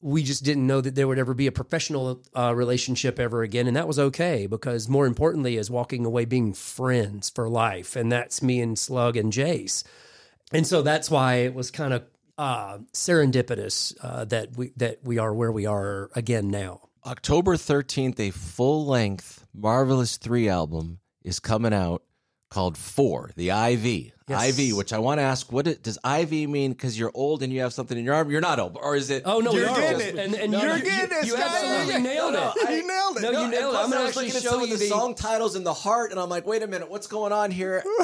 [0.01, 3.67] we just didn't know that there would ever be a professional uh, relationship ever again,
[3.67, 8.11] and that was okay because more importantly is walking away being friends for life, and
[8.11, 9.85] that's me and Slug and Jayce,
[10.53, 12.05] and so that's why it was kind of
[12.37, 16.83] uh, serendipitous uh, that we that we are where we are again now.
[17.05, 22.03] October 13th, a full length Marvelous 3 album is coming out
[22.51, 24.13] called Four, the IV.
[24.29, 24.59] Yes.
[24.59, 27.51] IV, which I want to ask, what it, does IV mean because you're old and
[27.51, 28.31] you have something in your arm?
[28.31, 29.23] You're not old, or is it?
[29.25, 30.03] Oh no, You're we are getting old.
[30.03, 30.17] it.
[30.19, 31.47] and, and No, you're you're getting it, You Scott.
[31.51, 31.99] absolutely Yeah.
[32.15, 32.69] nailed No, it.
[32.69, 33.23] I- you nailed it.
[33.23, 33.79] No, you nailed it.
[33.79, 36.11] I'm gonna actually looking show some of you the the song titles in the heart,
[36.11, 37.83] and I'm like, wait a minute, what's going on here?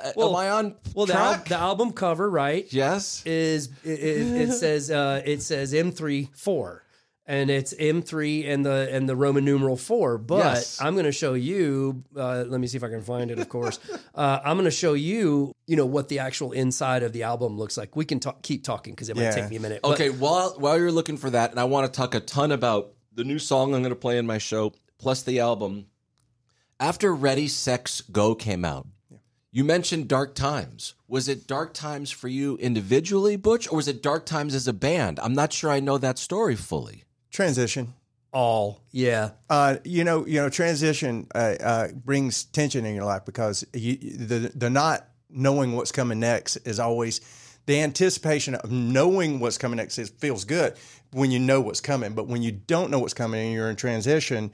[0.00, 2.72] Uh, Well- Am I on Well, the, al- the album cover, right?
[2.72, 3.20] yes.
[3.26, 6.84] is it, it, it says uh, it says M three four,
[7.28, 10.18] and it's M three and the and the Roman numeral four.
[10.18, 10.80] But Yes.
[10.80, 12.02] I'm going to show you.
[12.16, 13.38] Uh, let me see if I can find it.
[13.38, 13.78] Of course,
[14.14, 15.52] uh, I'm going to show you.
[15.66, 17.94] You know what the actual inside of the album looks like.
[17.94, 19.30] We can talk, keep talking because it might Yeah.
[19.32, 19.80] take me a minute.
[19.82, 22.50] but- Okay, while while you're looking for that, and I want to talk a ton
[22.50, 25.86] about the new song I'm going to play in my show, plus the album.
[26.80, 28.86] After Ready Sex Go came out,
[29.50, 30.94] You mentioned dark times.
[31.08, 34.72] Was it dark times for you individually, Butch, or was it dark times as a
[34.72, 35.18] band?
[35.20, 37.04] I'm not sure I know that story fully.
[37.38, 37.94] Transition.
[38.32, 39.30] All, yeah.
[39.48, 43.94] Uh, you know, you know, transition uh, uh, brings tension in your life because you,
[43.94, 47.20] the the not knowing what's coming next is always
[47.66, 50.74] the anticipation of knowing what's coming next is, feels good
[51.12, 53.76] when you know what's coming, but when you don't know what's coming and you're in
[53.76, 54.50] transition,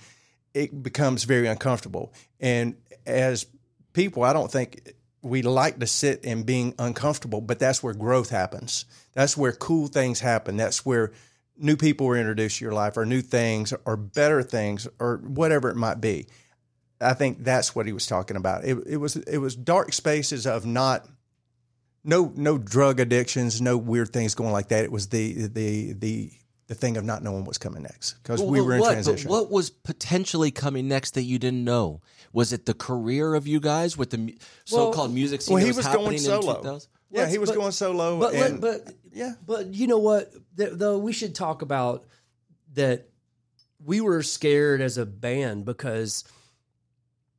[0.53, 2.12] it becomes very uncomfortable.
[2.38, 3.47] And as
[3.94, 4.92] people, I don't think
[5.23, 8.85] we like to sit in being uncomfortable, but that's where growth happens.
[9.14, 10.59] That's where cool things happen.
[10.59, 11.12] That's where
[11.57, 15.69] new people were introduced to your life or new things or better things or whatever
[15.69, 16.27] it might be.
[17.01, 18.64] I think that's what he was talking about.
[18.64, 21.07] It, it was it was dark spaces of not
[22.05, 24.85] no no drug addictions, no weird things going like that.
[24.85, 26.31] It was the the the
[26.67, 29.29] the thing of not knowing what's coming next because we Well, were in what, transition.
[29.29, 32.01] But what was potentially coming next that you didn't know?
[32.33, 34.33] Was it the career of you guys with the mu-
[34.64, 35.55] so-called music scene?
[35.55, 36.81] well, he was, was going solo.
[37.14, 37.29] 2000?
[37.29, 38.18] Yeah, he was but- going solo.
[38.18, 39.35] But and, but yeah.
[39.46, 40.33] but you know what?
[40.57, 42.05] Th- Though we should talk about
[42.74, 43.09] that.
[43.85, 46.24] We were scared as a band because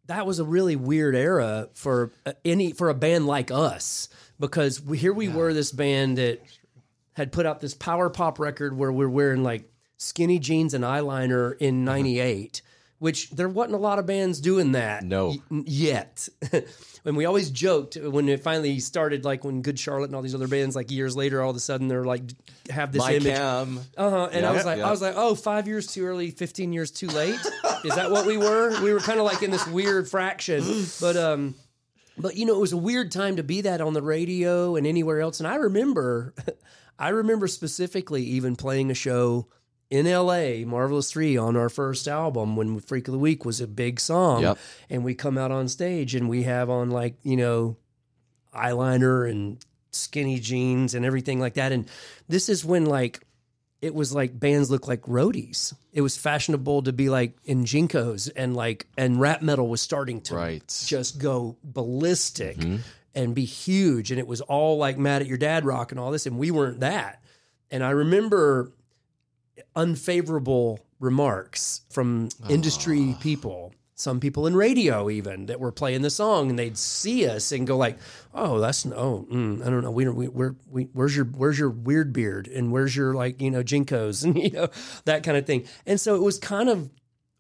[0.06, 4.10] that was a really weird era for uh, any for a band like us
[4.40, 6.40] because we, here we were this band that
[7.14, 11.56] had put out this power pop record where we're wearing like skinny jeans and eyeliner
[11.60, 12.62] in 98
[13.00, 15.30] which there wasn't a lot of bands doing that No.
[15.50, 16.30] y- yet
[17.06, 20.36] and we always joked when it finally started like when good charlotte and all these
[20.36, 22.24] other bands like years later all of a sudden they're like
[22.70, 23.80] have this My image Cam.
[23.96, 24.30] uh-huh.
[24.32, 24.88] And I was like, yeah.
[24.88, 27.40] I was like, oh, five years too early, fifteen years too late.
[27.84, 28.82] Is that what we were?
[28.82, 30.64] We were kind of like in this weird fraction,
[31.00, 31.54] but um,
[32.18, 34.88] but you know, it was a weird time to be that on the radio and
[34.88, 35.40] anywhere else.
[35.40, 36.34] And I remember,
[37.00, 39.48] I remember specifically even playing a show
[39.90, 40.66] in L.A.
[40.66, 44.42] Marvelous Three on our first album when Freak of the Week was a big song,
[44.42, 44.58] Yep.
[44.90, 47.78] and we come out on stage and we have on like you know
[48.54, 49.58] eyeliner and
[49.92, 51.72] skinny jeans and everything like that.
[51.72, 51.88] And
[52.28, 53.22] this is when like
[53.82, 55.74] it was like bands look like roadies.
[55.94, 60.22] It was fashionable to be like in JNCOs and like and rap metal was starting
[60.22, 60.84] to Right.
[60.88, 62.78] just go ballistic mm-hmm.
[63.14, 64.12] and be huge.
[64.12, 66.52] And it was all like mad at your dad rock and all this, and we
[66.52, 67.22] weren't that.
[67.70, 68.72] And I remember
[69.76, 76.50] unfavorable remarks from industry people some people in radio even that were playing the song
[76.50, 77.98] and they'd see us and go like
[78.34, 81.58] oh that's oh mm, i don't know we don't we, we're, we where's your where's
[81.58, 82.48] your weird beard?
[82.48, 84.24] And where's your like you know JNCOs?
[84.26, 84.68] And you know
[85.06, 85.66] that kind of thing.
[85.86, 86.90] And so it was kind of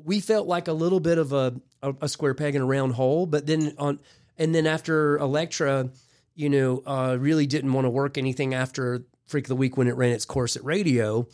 [0.03, 2.93] we felt like a little bit of a a, a square peg in a round
[2.93, 3.99] hole but then on
[4.37, 5.89] and then after Elektra
[6.35, 9.87] you know uh really didn't want to work anything after freak of the week when
[9.87, 11.27] it ran its course at radio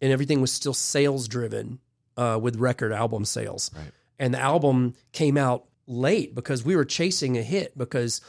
[0.00, 1.78] and everything was still sales driven
[2.16, 3.70] uh, with record album sales.
[3.74, 3.90] Right.
[4.18, 8.20] And the album came out late because we were chasing a hit because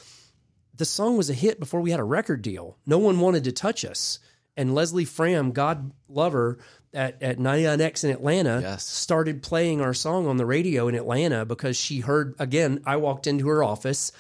[0.76, 2.78] the song was a hit before we had a record deal.
[2.86, 4.20] No one wanted to touch us.
[4.56, 6.60] And Leslie Fram, God lover
[6.94, 8.88] at, at 99X in Atlanta, Yes.
[8.88, 13.28] started playing our song on the radio in Atlanta because she heard, again, I walked
[13.28, 14.12] into her office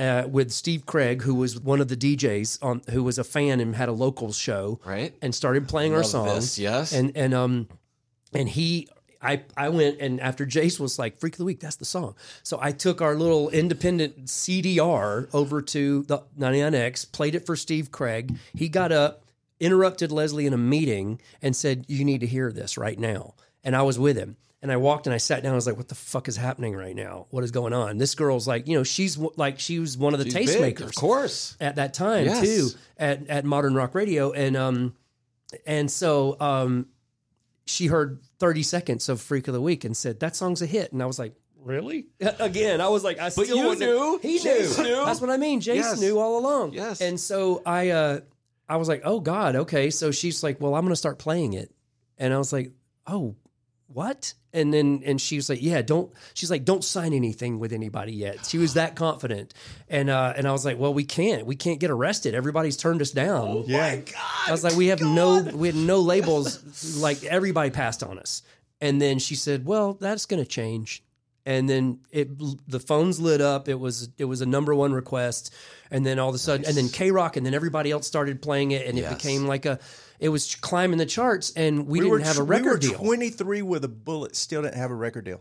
[0.00, 3.60] uh, with Steve Craig, who was one of the DJs on, who was a fan
[3.60, 5.14] and had a local show, Right.
[5.22, 6.32] and started playing our songs.
[6.34, 6.92] this, yes.
[6.92, 7.68] and and um,
[8.32, 8.88] and he.
[9.22, 12.14] I, I went and after Jayce was like Freak of the Week, that's the song.
[12.42, 17.92] So I took our little independent CDR over to the 99X, played it for Steve
[17.92, 18.38] Craig.
[18.54, 19.24] He got up,
[19.60, 23.76] interrupted Leslie in a meeting, and said, "You need to hear this right now." And
[23.76, 24.36] I was with him.
[24.62, 25.52] And I walked and I sat down.
[25.52, 27.26] I was like, "What the fuck is happening right now?
[27.30, 30.12] What is going on?" This girl's like, you know, she's w- like, she was one
[30.12, 31.56] of the She's big, tastemakers of course.
[31.60, 32.40] at that time Yes.
[32.42, 32.68] too
[32.98, 34.94] at, at modern rock radio and um
[35.66, 36.86] and so um
[37.64, 40.92] she heard 30 seconds of freak of the week and said that song's a hit
[40.92, 44.18] and i was like really again i was like i still you wasn't- knew.
[44.22, 44.84] he Jayce knew.
[44.84, 45.04] knew.
[45.04, 46.00] that's what i mean jayce Yes.
[46.00, 47.00] knew all along Yes.
[47.00, 48.20] and so i uh
[48.68, 51.72] i was like oh god okay so she's like well i'm gonna start playing it
[52.18, 52.70] and i was like
[53.06, 53.34] oh
[53.92, 57.72] what and then and she was like yeah don't she's like don't sign anything with
[57.72, 59.52] anybody yet she was that confident
[59.88, 63.00] and uh and i was like well we can't we can't get arrested everybody's turned
[63.02, 63.80] us down yeah.
[64.46, 66.96] I was like, we have no, we had no labels.
[67.00, 68.42] Like everybody passed on us.
[68.80, 71.02] And then she said, well, that's going to change.
[71.46, 72.28] And then it,
[72.68, 73.68] the phones lit up.
[73.68, 75.54] It was, it was a number one request.
[75.90, 78.72] And then all of a sudden, and then KROQ, and then everybody else started playing
[78.72, 79.78] it, and it became like a,
[80.20, 82.64] it was climbing the charts, and we, We didn't were, have a tw- we were
[82.66, 82.98] record deal.
[82.98, 85.40] 23 with a bullet, still didn't have a record deal.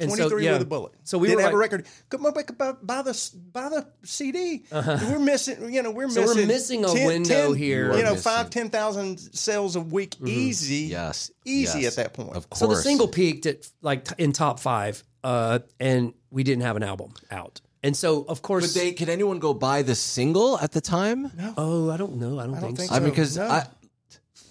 [0.00, 0.52] And 23 yeah.
[0.52, 0.92] with a bullet.
[1.02, 1.86] So we didn't were have a like- record.
[2.08, 4.62] Come on, back about buy the buy the CD.
[4.70, 5.72] We're missing.
[5.74, 6.82] You know, we're So we're missing.
[6.82, 7.92] missing a window here.
[7.96, 8.62] You know, We're five missing.
[8.62, 10.86] ten thousand sales a week, easy.
[10.86, 11.32] Yes.
[11.44, 11.98] easy yes.
[11.98, 12.36] at that point.
[12.36, 12.60] Of course.
[12.60, 16.76] So the single peaked at like t- in top five, uh, and we didn't have
[16.76, 17.60] an album out.
[17.82, 21.30] And so, of course, But they can anyone go buy the single at the time?
[21.36, 21.54] No.
[21.56, 22.38] oh, I don't know.
[22.40, 22.96] I don't, I don't think, think so.
[22.96, 23.46] I mean, because no.
[23.46, 23.66] I,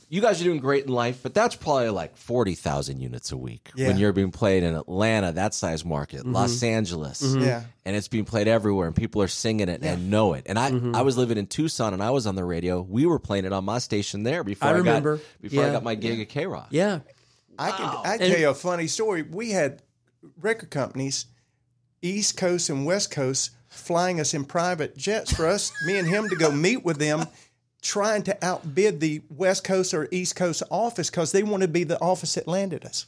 [0.09, 3.37] you guys are doing great in life, but that's probably like forty thousand units a
[3.37, 3.87] week Yeah.
[3.87, 6.31] when you're being played in Atlanta, that size market, mm-hmm.
[6.31, 7.43] Los Angeles, mm-hmm.
[7.43, 7.63] Yeah.
[7.83, 10.43] and it's being played everywhere, and people are singing it and know it.
[10.47, 10.95] And I, mm-hmm.
[10.95, 12.81] I was living in Tucson, and I was on the radio.
[12.81, 15.17] We were playing it on my station there before I I, remember.
[15.17, 15.73] got before I Yeah.
[15.73, 16.67] got my gig at KROQ.
[16.69, 16.99] Yeah.
[17.59, 19.23] I can I tell you a funny story.
[19.23, 19.81] We had
[20.39, 21.25] record companies,
[22.01, 26.29] East Coast and West Coast, flying us in private jets for us, me and him,
[26.29, 27.25] to go meet with them,
[27.81, 31.83] trying to outbid the West Coast or East Coast office because they wanted to be
[31.83, 33.05] the office that landed us.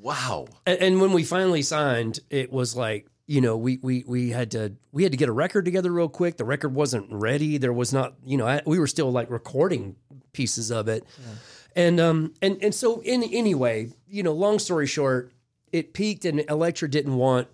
[0.00, 0.46] Wow.
[0.66, 4.52] And, and when we finally signed, it was like you know we we we had
[4.52, 6.36] to we had to get a record together real quick.
[6.36, 7.58] The record wasn't ready.
[7.58, 9.96] There was not you know I, we were still like recording
[10.32, 11.04] pieces of it,
[11.74, 15.32] and um and and so in anyway you know long story short,
[15.72, 17.48] it peaked and Elektra didn't want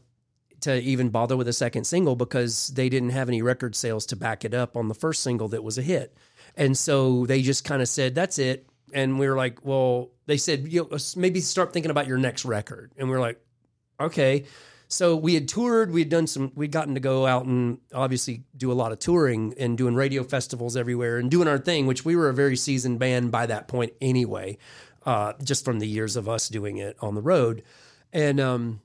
[0.63, 4.17] to even bother with a second single because they didn't have any record sales to
[4.17, 6.17] back it up on the first single that was a hit.
[6.57, 8.67] And so they just kind of said, that's it.
[8.93, 12.45] And we were like, well, they said, you know, maybe start thinking about your next
[12.45, 12.93] record.
[12.97, 13.41] And we are like,
[14.01, 14.45] okay.
[14.89, 18.45] So we had toured, we had done some, we'd gotten to go out and obviously
[18.55, 22.05] do a lot of touring and doing radio festivals everywhere and doing our thing, which
[22.05, 24.59] we were a very seasoned band by that point anyway,
[25.07, 27.63] uh, just from the years of us doing it on the road.
[28.13, 28.83] And, um,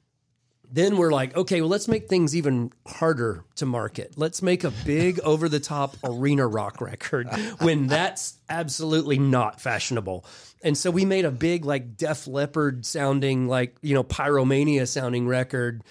[0.72, 4.14] then we're like, okay, well, let's make things even harder to market.
[4.18, 7.28] Let's make a big over the top arena rock record
[7.60, 10.26] when that's absolutely not fashionable.
[10.64, 15.28] And so we made a big, like Def Leppard sounding, like, you know, Pyromania sounding
[15.28, 15.84] record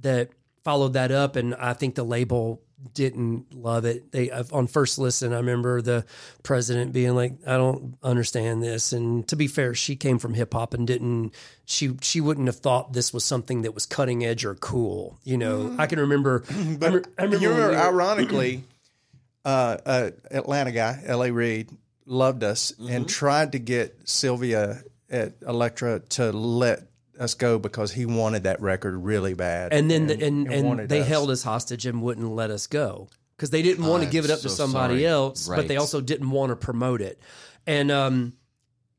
[0.00, 0.30] that
[0.64, 1.36] followed that up.
[1.36, 2.62] And I think the label
[2.94, 4.12] didn't love it.
[4.12, 6.04] They on first listen, I remember the
[6.42, 10.52] president being like, "I don't understand this." And to be fair, she came from hip
[10.54, 11.32] hop and didn't.
[11.64, 15.18] She she wouldn't have thought this was something that was cutting edge or cool.
[15.24, 16.40] You know, I can remember.
[16.78, 18.64] but I, re- I remember, you when remember, we were- ironically,
[19.44, 21.30] uh, uh, Atlanta guy, L.A.
[21.30, 21.70] Reid,
[22.06, 22.92] loved us Mm-hmm.
[22.92, 26.84] and tried to get Sylvia at Elektra to let
[27.22, 29.72] us go because he wanted that record really bad.
[29.72, 31.08] and then the, and and, wanted they us.
[31.08, 34.30] held us hostage and wouldn't let us go because they didn't want to give it
[34.30, 35.06] up to somebody sorry.
[35.06, 37.20] else, but they also didn't want to promote it,
[37.66, 38.34] and um,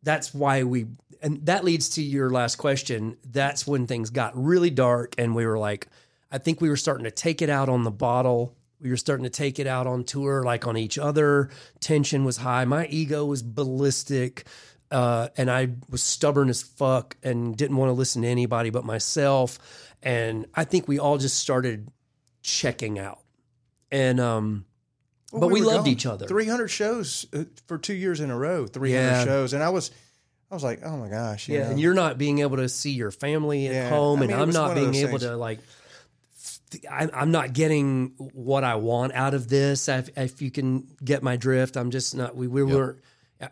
[0.02, 0.88] that's why we.
[1.22, 3.16] And that leads to your last question.
[3.24, 5.88] That's when things got really dark, and we were like,
[6.30, 8.58] I think we were starting to take it out on the bottle.
[8.82, 11.50] We were starting to take it out on tour, like on each other.
[11.80, 12.66] Tension was high.
[12.66, 14.46] My ego was ballistic.
[14.94, 18.86] Uh, and I was stubborn as fuck and didn't want to listen to anybody but
[18.86, 19.58] myself.
[20.04, 21.90] And I think we all just started
[22.44, 23.20] checking out.
[23.92, 24.66] And um,
[25.32, 26.28] but we, were loved each other.
[26.28, 29.24] 300 shows uh, for two years in a row, 300 Yeah.
[29.26, 29.54] shows.
[29.54, 29.90] And I was,
[30.52, 31.48] I was like, oh my gosh.
[31.50, 31.70] you Yeah, know.
[31.72, 34.40] and you're not being able to see your family at Yeah, home, I and mean,
[34.40, 35.24] it I'm not being able things.
[35.24, 35.60] to like.
[36.92, 39.88] I- I'm not getting what I want out of this.
[39.88, 42.36] If, if you can get my drift, I'm just not.
[42.36, 43.00] We, we weren't.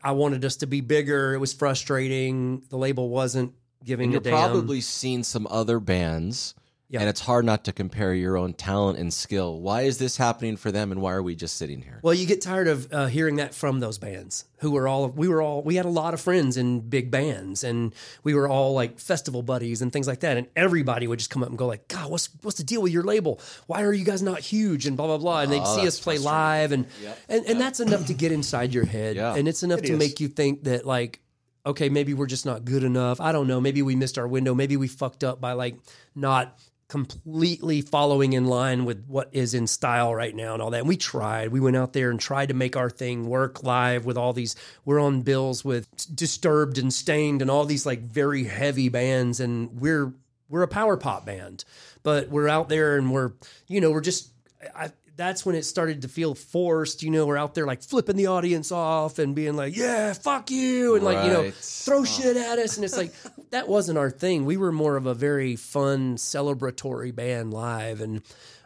[0.04, 1.34] I wanted us to be bigger.
[1.34, 2.64] It was frustrating.
[2.70, 6.54] The label wasn't giving And a you're probably seen some other bands,
[6.92, 7.00] Yeah.
[7.00, 9.60] and it's hard not to compare your own talent and skill.
[9.62, 12.00] Why is this happening for them, and why are we just sitting here?
[12.04, 15.28] Well, you get tired of uh, hearing that from those bands who were all we
[15.28, 18.74] were all we had a lot of friends in big bands and we were all
[18.74, 21.66] like festival buddies and things like that and everybody would just come up and go
[21.66, 24.86] like God what's what's the deal with your label why are you guys not huge
[24.86, 26.86] and blah blah blah and they'd see us play live and
[27.28, 29.34] and, and that's enough to get inside your head Yeah.
[29.36, 30.00] and it's enough It to is.
[30.00, 31.22] make you think that like
[31.66, 34.54] okay maybe we're just not good enough I don't know maybe we missed our window
[34.54, 35.76] maybe we fucked up by like
[36.14, 36.56] not
[36.92, 40.80] completely following in line with what is in style right now and all that.
[40.80, 41.48] And we tried.
[41.48, 44.58] We went out there and tried to make our thing work live with all these.
[44.84, 49.80] We're on bills with Disturbed and Staind and all these like very heavy bands, and
[49.80, 50.14] we're
[50.50, 51.64] we're a power pop band,
[52.04, 53.32] but we're out there and we're
[53.68, 54.30] you know we're just.
[54.76, 57.04] I, that's when it started to feel forced.
[57.04, 60.50] You know, we're out there like flipping the audience off and being like, "Yeah, fuck
[60.50, 61.54] you," and like you know, Right.
[61.54, 62.76] throw shit at us.
[62.76, 63.14] And it's like
[63.52, 64.46] that wasn't our thing.
[64.46, 68.24] We were more of a very fun, celebratory band live, and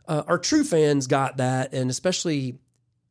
[0.08, 2.58] uh, our true fans got that, and especially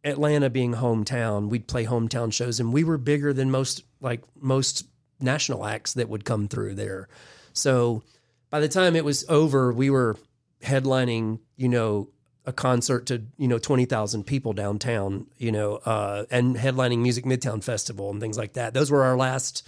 [0.05, 4.87] Atlanta being hometown, we'd play hometown shows, and we were bigger than most like most
[5.21, 7.09] national acts that would come through there.
[7.53, 8.03] So
[8.49, 10.17] by the time it was over, we were
[10.63, 12.09] headlining, you know,
[12.47, 17.25] a concert to you know twenty thousand people downtown, you know, uh, and headlining Music
[17.25, 18.75] Midtown Festival and things like that.
[18.75, 19.67] Those were our last.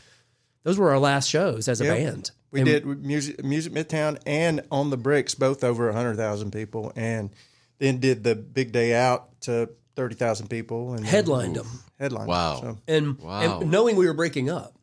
[0.63, 1.95] Those were our last shows as a Yeah.
[1.95, 2.31] band.
[2.51, 6.93] We And- did music, music Midtown and on the bricks, both over hundred thousand people,
[6.97, 7.31] and
[7.79, 11.69] then did the big day out to thirty thousand people and Headlined them.
[11.99, 12.27] Headline.
[12.27, 12.61] Wow.
[12.61, 13.61] So, and, Wow.
[13.61, 14.75] and knowing we were breaking up.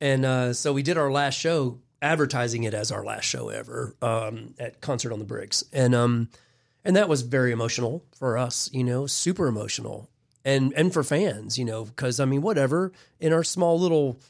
[0.00, 3.94] And uh, so we did our last show, advertising it as our last show ever
[4.02, 5.62] um, at Concert on the Bricks.
[5.72, 6.28] And um,
[6.84, 8.70] and that was very emotional for us.
[8.72, 10.08] You know, super emotional,
[10.44, 11.58] and and for fans.
[11.58, 14.20] You know, because I mean, whatever in our small little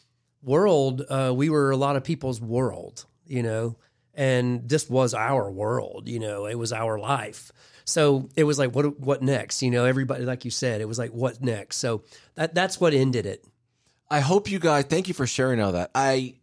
[0.42, 3.04] world, uh, we were a lot of people's world.
[3.26, 3.76] You know,
[4.14, 6.08] and this was our world.
[6.08, 7.52] You know, it was our life.
[7.84, 9.62] So it was like, what what next?
[9.62, 11.76] You know, everybody, like you said, it was like, what next?
[11.76, 12.02] So
[12.34, 13.44] that that's what ended it.
[14.10, 14.84] I hope you guys.
[14.84, 15.90] Thank you for sharing all that.
[15.94, 16.34] I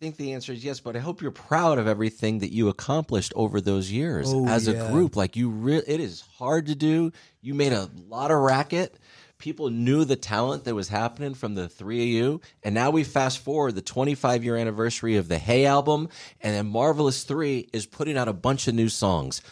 [0.00, 3.32] think the answer is yes, but I hope you're proud of everything that you accomplished
[3.34, 4.74] over those years Oh, as yeah.
[4.74, 5.16] a group.
[5.16, 7.12] Like you, re- it is hard to do.
[7.40, 8.98] You made a lot of racket.
[9.38, 13.04] People knew the talent that was happening from the three of you, and now we
[13.04, 16.08] fast forward the 25 year anniversary of the Hey album,
[16.40, 19.42] and then Marvelous Three is putting out a bunch of new songs.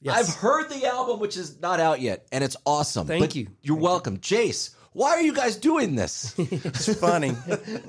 [0.00, 0.16] Yes.
[0.28, 3.06] I've heard the album, which is not out yet, and it's awesome.
[3.06, 3.46] Thank But you.
[3.62, 4.74] You're welcome, Jayce.
[4.92, 6.34] Why are you guys doing this?
[6.38, 7.34] It's funny.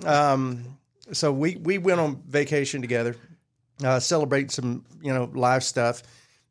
[0.05, 0.63] um,
[1.11, 3.15] so we we went on vacation together,
[3.83, 6.03] uh, celebrate some you know live stuff,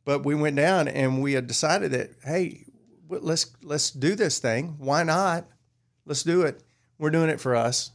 [0.04, 2.64] but we went down and we had decided that hey,
[3.08, 4.76] let's let's do this thing.
[4.78, 5.46] Why not?
[6.04, 6.62] Let's do it.
[6.98, 7.90] We're doing it for us.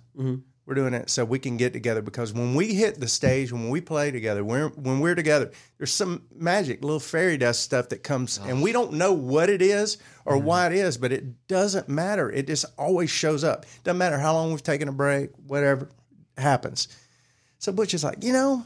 [0.68, 3.70] We're doing it so we can get together because when we hit the stage, when
[3.70, 8.04] we play together, when when we're together, there's some magic, little fairy dust stuff that
[8.04, 11.90] comes, and we don't know what it is or why it is, but it doesn't
[11.90, 12.30] matter.
[12.30, 13.66] It just always shows up.
[13.84, 15.90] Doesn't matter how long we've taken a break, whatever
[16.38, 16.88] happens.
[17.60, 18.66] So Butch is like, you know,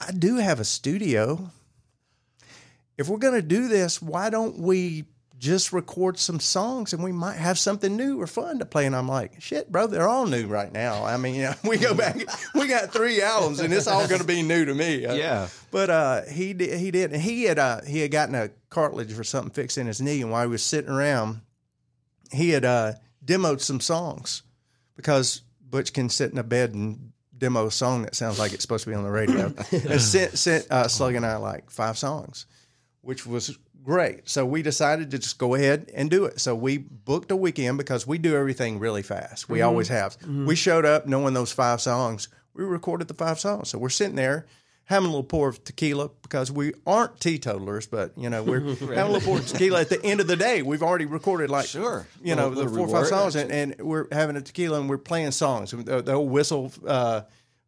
[0.00, 1.50] I do have a studio.
[2.96, 5.04] If we're going to do this, why don't we
[5.38, 8.86] just record some songs and we might have something new or fun to play?
[8.86, 11.04] And I'm like, shit, bro, they're all new right now.
[11.04, 12.16] I mean, you know, we go back,
[12.54, 15.04] we got three albums and it's all going to be new to me.
[15.04, 15.48] Uh, Yeah.
[15.70, 19.18] But uh, he did, he did, and he had uh, he had gotten a cartilage
[19.18, 21.42] or something fixed in his knee, and while he was sitting around,
[22.32, 22.92] he had uh,
[23.24, 24.42] demoed some songs
[24.94, 28.62] because Butch can sit in a bed and demo a song that sounds like it's
[28.62, 29.52] supposed to be on the radio.
[29.72, 32.46] and sent sent uh, Slug and I like five songs,
[33.02, 34.28] which was great.
[34.28, 36.40] So we decided to just go ahead and do it.
[36.40, 39.48] So we booked a weekend because we do everything really fast.
[39.48, 40.16] We always have.
[40.46, 42.28] We showed up knowing those five songs.
[42.52, 43.68] We recorded the five songs.
[43.68, 44.46] So we're sitting there
[44.86, 48.98] having a little pour of tequila because we aren't teetotalers, but you know we're having
[48.98, 49.80] a little pour of tequila.
[49.82, 52.06] At the end of the day, we've already recorded like Sure.
[52.22, 54.80] you know, Little- the little four or five songs, and, and we're having a tequila
[54.80, 55.72] and we're playing songs.
[55.72, 57.22] The, the old whistle, uh,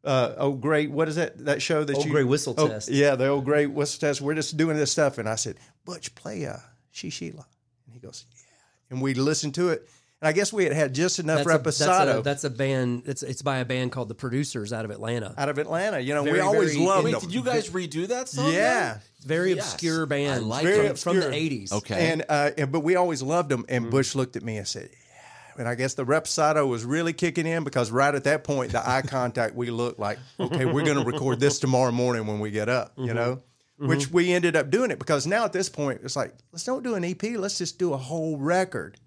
[0.05, 1.45] uh, old great, what is that?
[1.45, 2.89] That show that Old you Grey Whistle oh, Test.
[2.89, 4.21] Yeah, the Old Grey Whistle Test.
[4.21, 6.57] We're just doing this stuff, and I said, Butch, play uh,
[6.93, 7.47] She Sheila,
[7.87, 8.43] and he goes, Yeah,
[8.91, 9.89] and we listened to it,
[10.21, 12.51] and I guess we had had just enough That's a, that's, reposado a, that's a
[12.51, 13.05] band.
[13.07, 15.33] It's it's by a band called the Producers out of Atlanta.
[15.39, 16.01] out of Atlanta.
[16.01, 17.21] You know, we always very- loved Wait, them.
[17.21, 18.53] Did you guys redo that song?
[18.53, 18.95] Yeah.
[18.95, 19.01] then?
[19.25, 19.73] Very Yes.
[19.73, 20.45] obscure band.
[20.45, 21.73] I like Very from, from the eighties.
[21.73, 22.12] Okay.
[22.12, 23.64] And, uh, and but we always loved them.
[23.69, 23.91] And mm.
[23.91, 27.47] Butch looked at me and said, "Yeah." And I guess the reposado was really kicking
[27.47, 30.99] in because right at that point, the eye contact, we looked like, okay, we're going
[30.99, 32.93] to record this tomorrow morning when we get up.
[32.97, 33.14] You mm-hmm.
[33.14, 33.89] know, mm-hmm.
[33.89, 36.83] which we ended up doing it because now at this point, it's like let's don't
[36.83, 37.23] do an EP.
[37.23, 38.99] Let's just do a whole record.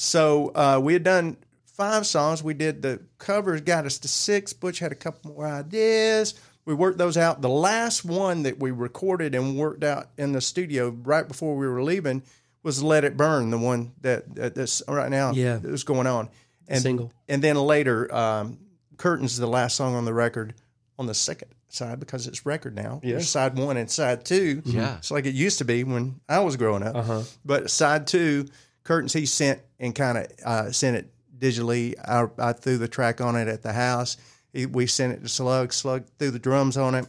[0.00, 1.36] So uh, we had done
[1.66, 2.42] five songs.
[2.42, 4.52] We did the covers, got us to six.
[4.52, 6.34] Butch had a couple more ideas.
[6.64, 7.42] We worked those out.
[7.42, 11.66] The last one that we recorded and worked out in the studio right before we
[11.66, 12.22] were leaving
[12.62, 15.56] was "Let It Burn," the one that, that that's right now Yeah.
[15.56, 16.28] that's going on.
[16.68, 17.10] And Single.
[17.28, 18.58] and then later, um,
[18.98, 20.54] "Curtains" the last song on the record
[20.98, 23.00] on the second side because it's record now.
[23.02, 24.62] There's side one and side two.
[24.64, 24.98] Yeah.
[24.98, 26.94] it's like it used to be when I was growing up.
[26.94, 27.22] Uh-huh.
[27.44, 28.46] But side two,
[28.88, 31.94] curtains he sent and kind of uh, sent it digitally.
[32.02, 34.16] I, I threw the track on it at the house.
[34.52, 35.72] He, we sent it to Slug.
[35.72, 37.06] Slug threw the drums on it,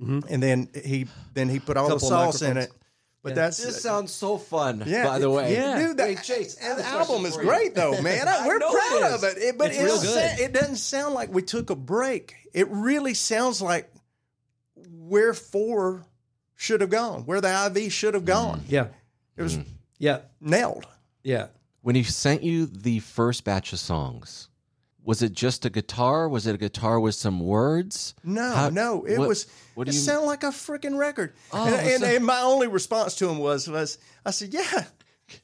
[0.00, 2.04] and then he then he put all the Mm-hmm.
[2.06, 2.70] Couple of sauce in it.
[3.22, 4.84] But that's This sounds so fun.
[4.86, 5.04] yeah.
[5.04, 5.80] By the way, Yeah.
[5.80, 7.48] dude, that Hey, Chase, I the album is for you.
[7.48, 8.28] great though, man.
[8.28, 9.38] I, I we're know proud it of it.
[9.38, 10.38] It- but It's it, real good.
[10.40, 12.34] it doesn't sound like we took a break.
[12.54, 13.90] It really sounds like
[14.92, 16.04] where four
[16.54, 18.62] should have gone, where the IV should have gone.
[18.68, 18.88] Yeah.
[19.36, 19.58] It was
[19.98, 20.20] Yeah.
[20.40, 20.86] nailed.
[21.26, 21.46] Yeah.
[21.82, 24.48] when he sent you the first batch of songs,
[25.04, 26.28] was it just a guitar?
[26.28, 28.14] Was it a guitar with some words?
[28.24, 29.46] No, How- no, it what- was.
[29.74, 31.32] what it do you- sounded like a freaking record.
[31.52, 34.84] Oh, and, and, so- and my only response to him was, was I said, "Yeah,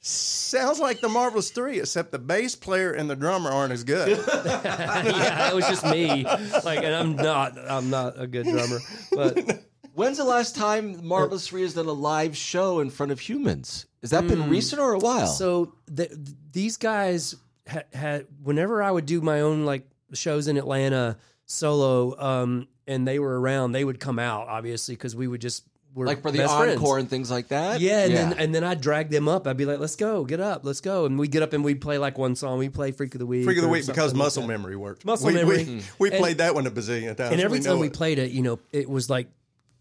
[0.01, 4.09] sounds like the Marvelous Three, except the bass player and the drummer aren't as good."
[4.45, 5.51] yeah.
[5.51, 6.25] It was just me.
[6.65, 7.59] Like, and I'm not.
[7.59, 8.79] I'm not a good drummer.
[9.13, 9.65] But
[9.95, 13.87] When's the last time Marvelous Three has done a live show in front of humans?
[14.01, 14.29] Has that Hmm.
[14.29, 15.27] been recent or a while?
[15.27, 16.11] So th
[16.53, 17.35] these guys
[17.67, 21.17] had, had whenever I would do my own like shows in Atlanta
[21.47, 25.65] solo, um, and they were around, they would come out obviously because we would just
[25.95, 26.79] we're like for the best friends.
[26.81, 27.81] encore and things like that.
[27.81, 29.47] Yeah, and then and then I'd drag them up.
[29.47, 31.83] I'd be like, "Let's go, get up, let's go," and we'd get up and we'd
[31.83, 32.59] play like one song.
[32.59, 34.43] We'd play "Freak of the Week," Freak of the or Week because something like muscle
[34.43, 34.49] that.
[34.49, 35.05] memory worked.
[35.05, 35.65] Muscle we, memory.
[35.65, 37.33] We, we And- played that one a bazillion times.
[37.33, 37.93] And every We time know we it.
[37.93, 39.29] played it, you know, it was like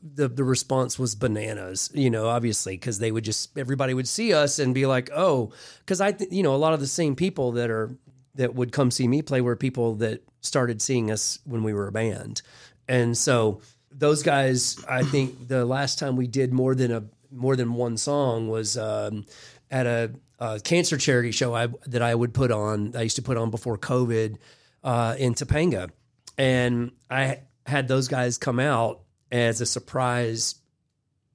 [0.01, 1.91] the the response was bananas.
[1.93, 5.51] You know, obviously because they would just everybody would see us and be like, oh,
[5.79, 7.95] because I th- you know a lot of the same people that are
[8.35, 11.87] that would come see me play were people that started seeing us when we were
[11.87, 12.41] a band,
[12.87, 14.83] and so those guys.
[14.89, 18.77] I think the last time we did more than a more than one song was
[18.77, 19.25] um,
[19.69, 22.95] at a, a cancer charity show I, that I would put on.
[22.95, 24.37] I used to put on before COVID
[24.83, 25.89] uh, in Topanga,
[26.37, 29.00] and I had those guys come out
[29.31, 30.55] as a surprise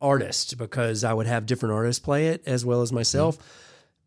[0.00, 3.38] artist because I would have different artists play it as well as myself.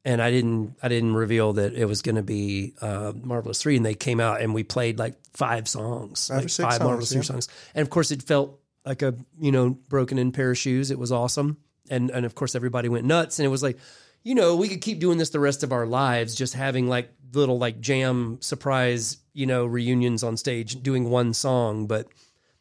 [0.05, 3.75] And I didn't, I didn't reveal that it was going to be uh, Marvelous Three,
[3.75, 7.09] and they came out and we played like five songs, Five like five songs, Marvelous
[7.09, 7.23] Three yeah.
[7.23, 10.89] songs, and of course it felt like a you know broken in pair of shoes.
[10.89, 11.57] It was awesome,
[11.89, 13.77] and and of course everybody went nuts, and it was like,
[14.23, 17.11] you know, we could keep doing this the rest of our lives, just having like
[17.33, 22.07] little like jam surprise, you know, reunions on stage, doing one song, but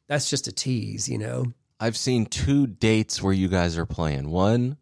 [0.09, 1.53] that's just a tease, you know.
[1.81, 4.31] I've seen two dates where you guys are playing.
[4.31, 4.79] One,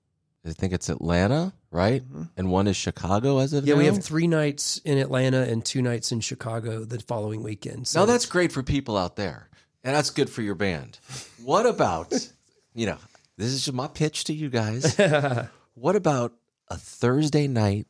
[0.46, 2.02] I think it's Atlanta, right?
[2.36, 3.68] And one is Chicago as of Mm-hmm.
[3.68, 3.78] Yeah, now.
[3.80, 7.86] we have three nights in Atlanta and two nights in Chicago the following weekend.
[7.88, 9.50] So Now that's great for people out there,
[9.84, 10.98] and that's good for your band.
[11.44, 12.14] What about,
[12.74, 12.98] you know,
[13.36, 14.96] this is just my pitch to you guys.
[15.74, 16.32] what about
[16.68, 17.86] a Thursday night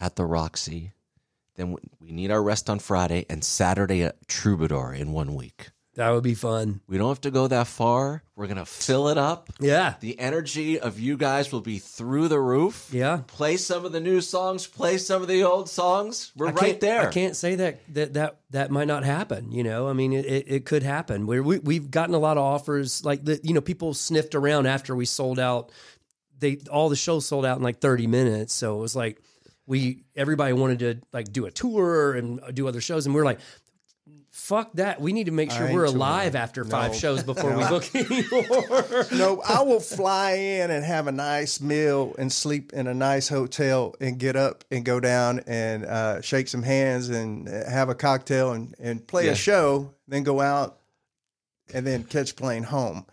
[0.00, 0.92] at the Roxy?
[1.56, 5.70] Then we- we need our rest on Friday and Saturday at Troubadour in one week.
[5.94, 6.80] That would be fun.
[6.88, 8.22] We don't have to go that far.
[8.34, 9.48] We're gonna fill it up.
[9.60, 9.94] Yeah.
[10.00, 12.88] The energy of you guys will be through the roof.
[12.92, 13.22] Yeah.
[13.28, 14.66] Play some of the new songs.
[14.66, 16.32] Play some of the old songs.
[16.34, 17.08] We're I right there.
[17.08, 19.52] I can't say that that that that might not happen.
[19.52, 21.26] You know, I mean, it, it, could happen.
[21.26, 23.04] We're, we we've gotten a lot of offers.
[23.04, 25.70] Like the you know, people sniffed around after we sold out.
[26.38, 28.52] They all the shows sold out in like thirty minutes.
[28.52, 29.22] So it was like
[29.66, 33.24] we everybody wanted to like do a tour and do other shows, and we are
[33.24, 33.38] like.
[34.44, 35.00] Fuck that!
[35.00, 36.42] We need to make sure we're alive touring.
[36.42, 36.98] after five No.
[36.98, 39.06] shows before we book anymore.
[39.14, 43.26] No, I will fly in and have a nice meal and sleep in a nice
[43.28, 47.88] hotel and get up and go down and uh, shake some hands and uh, have
[47.88, 49.30] a cocktail and, and play Yeah.
[49.32, 50.78] a show, then go out
[51.72, 53.06] and then catch plane home.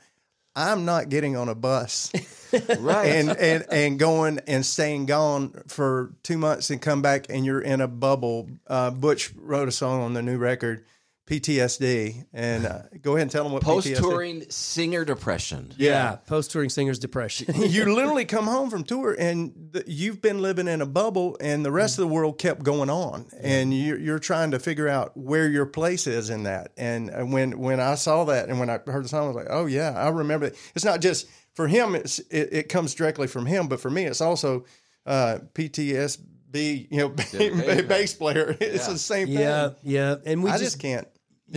[0.53, 2.11] I'm not getting on a bus
[2.79, 3.05] right.
[3.07, 7.61] and, and, and going and staying gone for two months and come back and you're
[7.61, 8.49] in a bubble.
[8.67, 10.83] Uh, Butch wrote a song on the new record,
[11.31, 12.25] PTSD.
[12.33, 15.73] And uh, go ahead and tell them what post touring singer depression.
[15.77, 17.53] yeah, post touring singers depression.
[17.55, 21.63] you literally come home from tour and th- you've been living in a bubble and
[21.63, 25.15] the rest of the world kept going on and you're, you're trying to figure out
[25.15, 26.73] where your place is in that.
[26.75, 29.35] And uh, when when i saw that and when i heard the song i was
[29.35, 30.57] like oh yeah i remember it.
[30.75, 34.03] It's not just for him it's it, it comes directly from him but for me
[34.03, 34.65] it's also
[35.05, 36.17] uh, ptsb
[36.53, 37.09] you know
[37.87, 38.57] bass player.
[38.59, 39.37] It's the same thing.
[39.37, 41.07] yeah, yeah, and we i just, just can't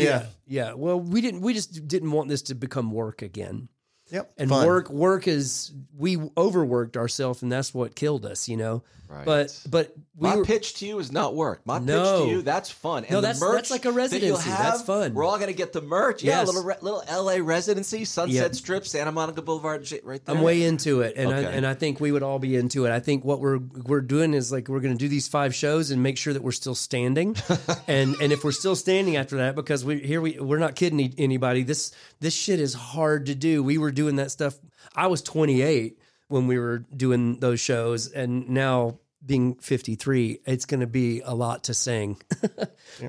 [0.03, 0.73] yeah, yeah.
[0.75, 1.41] Well, we didn't.
[1.41, 3.69] We just didn't want this to become work again.
[4.15, 4.67] Yep and Fun.
[4.67, 9.27] work work is we overworked ourselves and that's what killed us you know Right.
[9.27, 11.61] but but we My were, pitch to you is not work.
[11.67, 12.03] My No.
[12.21, 13.03] pitch to you, that's fun.
[13.05, 14.49] And No, the that's- merch that's like a that residency.
[14.49, 15.13] have, That's fun.
[15.15, 16.23] We're all gonna get the merch.
[16.25, 16.47] Yeah, Yes.
[16.47, 18.49] little little LA residency, Sunset Yeah.
[18.53, 20.35] Strip, Santa Monica Boulevard, shit right there.
[20.35, 22.93] I'm way into it, and I, and I think we would all be into it.
[22.93, 25.91] I think what we're we're doing is like we're going to do these five shows
[25.91, 27.37] and make sure that we're still standing,
[27.87, 30.99] and and if we're still standing after that, because we here we we're not kidding
[31.01, 31.63] e- anybody.
[31.63, 33.63] This this shit is hard to do.
[33.63, 34.55] We were doing that stuff.
[34.95, 35.99] I was 28
[36.29, 41.35] when we were doing those shows, and now being 53, it's going to be a
[41.35, 42.21] lot to sing.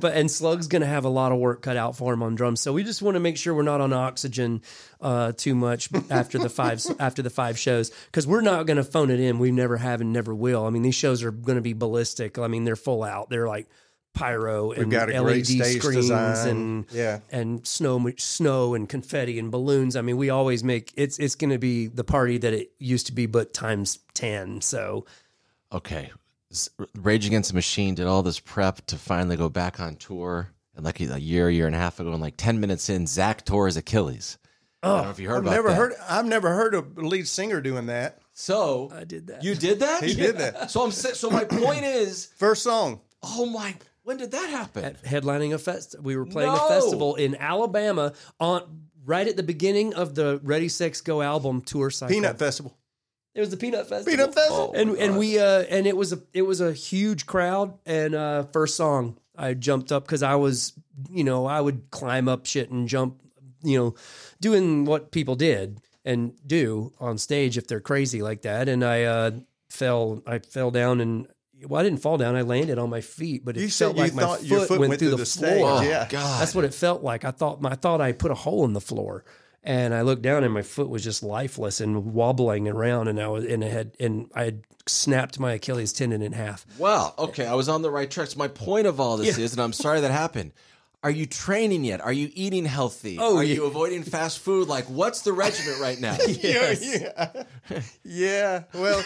[0.01, 2.33] But and Slug's going to have a lot of work cut out for him on
[2.33, 2.59] drums.
[2.59, 4.61] So we just want to make sure we're not on oxygen
[4.99, 8.83] uh, too much after the five after the five shows because we're not going to
[8.83, 9.37] phone it in.
[9.37, 10.65] We never have and never will.
[10.65, 12.39] I mean, these shows are going to be ballistic.
[12.39, 13.29] I mean, they're full out.
[13.29, 13.67] They're like
[14.15, 16.47] pyro and got a LED great stage screens design.
[16.47, 17.19] and Yeah.
[17.31, 19.95] and snow snow and confetti and balloons.
[19.95, 23.05] I mean, we always make it's it's going to be the party that it used
[23.07, 24.61] to be, but times ten.
[24.61, 25.05] So
[25.71, 26.11] Okay.
[26.95, 30.51] Rage Against the Machine did all this prep to finally go back on tour.
[30.75, 33.45] And like a year, year and a half ago, and like 10 minutes in, Zach
[33.45, 34.37] tore his Achilles.
[34.83, 35.75] I don't know if you heard I've about never that.
[35.75, 35.93] heard.
[36.09, 38.19] I've never heard a lead singer doing that.
[38.33, 39.41] So I did that.
[39.43, 40.03] You did that?
[40.03, 40.69] He did that.
[40.69, 42.99] So I'm so my point is, First song.
[43.23, 43.75] oh my,
[44.05, 44.85] when did that happen?
[44.85, 45.95] at headlining a fest.
[46.01, 46.65] We were playing No.
[46.65, 52.13] a festival in Alabama on right at the beginning of the ReadySexGo album tour cycle.
[52.15, 52.77] Peanut Festival.
[53.33, 54.11] It was the Peanut Festival.
[54.17, 54.71] Peanut Festival.
[54.73, 58.43] and and we uh and it was a it was a huge crowd and uh
[58.53, 60.71] first song I jumped up because I was
[61.11, 63.21] you know I would climb up shit and jump
[63.61, 63.95] you know
[64.39, 69.03] doing what people did and do on stage if they're crazy like that and I
[69.03, 69.31] uh
[69.69, 71.27] fell I fell down and
[71.67, 74.13] well I didn't fall down I landed on my feet but it You felt like
[74.13, 75.57] my foot, your foot went, went through through the, the stage.
[75.59, 75.79] floor.
[75.79, 76.07] Oh, yeah.
[76.09, 76.41] God.
[76.41, 77.25] That's what it felt like.
[77.25, 79.23] I thought my, I thought I put a hole in the floor,
[79.63, 83.27] and I looked down and my foot was just lifeless and wobbling around, and I
[83.27, 86.65] was and it had and I had snapped my Achilles tendon in half.
[86.77, 87.13] Wow.
[87.17, 88.27] Okay, I was on the right track.
[88.29, 90.51] So my point of all this is, and I'm sorry that happened.
[91.05, 92.01] Are you training yet?
[92.01, 93.17] Are you eating healthy?
[93.19, 93.53] Oh, Are yeah.
[93.53, 94.67] you avoiding fast food?
[94.67, 96.17] Like, what's the regimen right now?
[96.27, 97.43] Yeah, yeah,
[98.03, 98.63] yeah.
[98.73, 99.03] Well,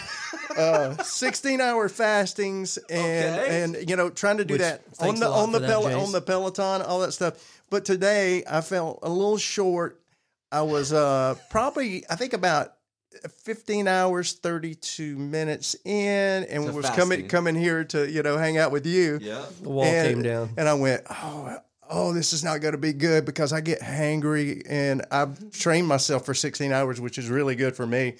[0.56, 3.62] uh, sixteen hour fastings and Okay.
[3.62, 6.12] and you know trying to do Which- that on the on the for Pel- on
[6.12, 7.34] the Peloton, all that stuff.
[7.68, 10.00] But today I felt a little short.
[10.50, 12.72] I was uh, probably I think about.
[13.44, 18.56] 15 hours 32 minutes in and To was coming coming here to you know hang
[18.56, 19.44] out with you yeah.
[19.60, 20.50] The wall and, came down.
[20.56, 21.56] and I went, oh,
[21.90, 25.88] oh, this is not going to be good because I get hangry and I've trained
[25.88, 28.14] myself for 16 hours, which is really good for me.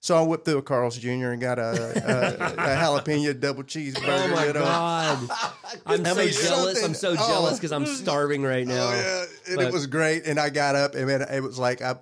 [0.00, 1.30] So I whipped through a Carl's Jr.
[1.30, 4.02] and got a, a, a jalapeno double cheeseburger.
[4.30, 4.60] Oh my you know.
[4.60, 5.30] god!
[5.86, 6.82] I'm so jealous.
[6.84, 7.56] I'm so jealous Oh.
[7.56, 8.88] because I'm starving right oh, now.
[8.88, 10.26] Oh yeah, and But- it was great.
[10.26, 11.94] And I got up and man, it was like I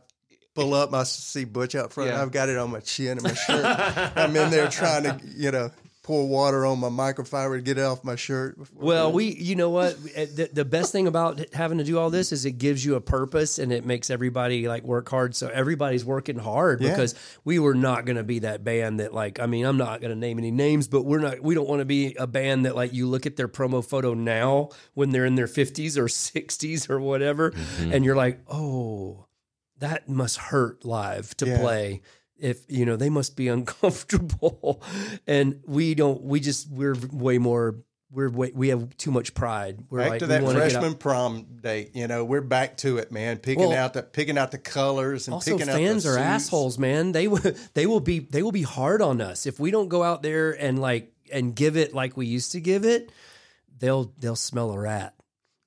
[0.54, 2.08] pull up, I see Butch out front.
[2.10, 2.22] Yeah.
[2.22, 3.64] I've got it on my chin and my shirt.
[4.16, 5.70] I'm in there trying to, you know,
[6.10, 8.58] pour water on my microfiber to get it off my shirt.
[8.74, 9.96] Well, we, you know what?
[10.16, 12.96] Eh, The, the best thing about having to do all this is it gives you
[12.96, 15.36] a purpose and it makes everybody like work hard.
[15.36, 16.90] So everybody's working hard Yeah.
[16.90, 20.00] because we were not going to be that band that like, I mean, I'm not
[20.00, 22.66] going to name any names, but we're not, we don't want to be a band
[22.66, 26.06] that like you look at their promo photo now when they're in their 50s or
[26.06, 27.54] 60s or whatever.
[27.80, 29.26] And you're like, oh,
[29.78, 31.60] that must hurt live to Yeah.
[31.60, 32.02] play
[32.40, 34.82] if you know they must be uncomfortable
[35.26, 37.76] and we don't we just we're way more
[38.12, 41.94] we're way, we have too much pride we're back like to that freshman prom date.
[41.94, 43.38] You know, we're back to it, man.
[43.38, 46.18] Picking Well, out the picking out the colors and also picking fans out are the
[46.18, 46.46] suits.
[46.46, 47.38] assholes man they will
[47.74, 50.50] they will be they will be hard on us if we don't go out there
[50.50, 53.12] and like and give it like we used to give it
[53.78, 55.14] they'll they'll smell a rat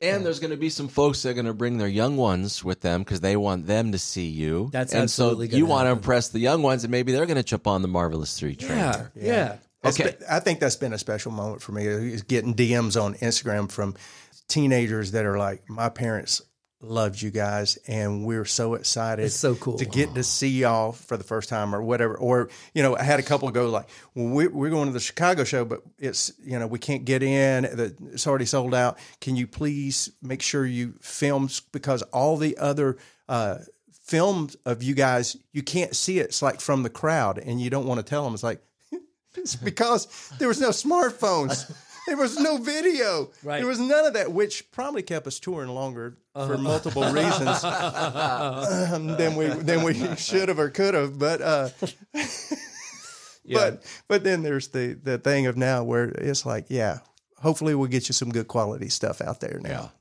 [0.04, 2.64] And there's going to be some folks that are going to bring their young ones
[2.64, 4.70] with them because they want them to see you.
[4.72, 7.26] That's and absolutely so gonna you want to impress the young ones, and maybe they're
[7.26, 8.78] going to jump on the marvelous three train.
[8.78, 10.12] yeah yeah, That's Okay.
[10.12, 11.86] been- I think that's been a special moment for me.
[11.86, 13.96] Is getting DMs on Instagram from
[14.48, 16.42] teenagers that are like, "My parents
[16.84, 19.26] loved you guys, and we're so excited.
[19.26, 19.78] It's so cool.
[19.78, 23.04] to get to see y'all for the first time, or whatever." Or you know, I
[23.04, 26.32] had a couple go like, "Well, we're, we're going to the Chicago show, but it's
[26.44, 27.64] you know we can't get in.
[27.64, 28.98] The- It's already sold out.
[29.22, 32.98] Can you please make sure you film because all the other."
[33.30, 33.60] Uh,
[34.06, 36.26] films of you guys you can't see it.
[36.26, 38.62] it's like from the crowd and you don't want to tell them it's like
[39.36, 40.08] it's because
[40.40, 41.72] there was no smartphones.
[42.08, 43.32] There was no video.
[43.44, 43.60] Right.
[43.60, 49.08] There was none of that, which probably kept us touring longer for multiple reasons um,
[49.18, 51.18] than we than we should have or could have.
[51.18, 51.70] But uh,
[53.52, 57.00] but but then there's the the thing of now where it's like, yeah,
[57.38, 59.92] hopefully we'll get you some good quality stuff out there now.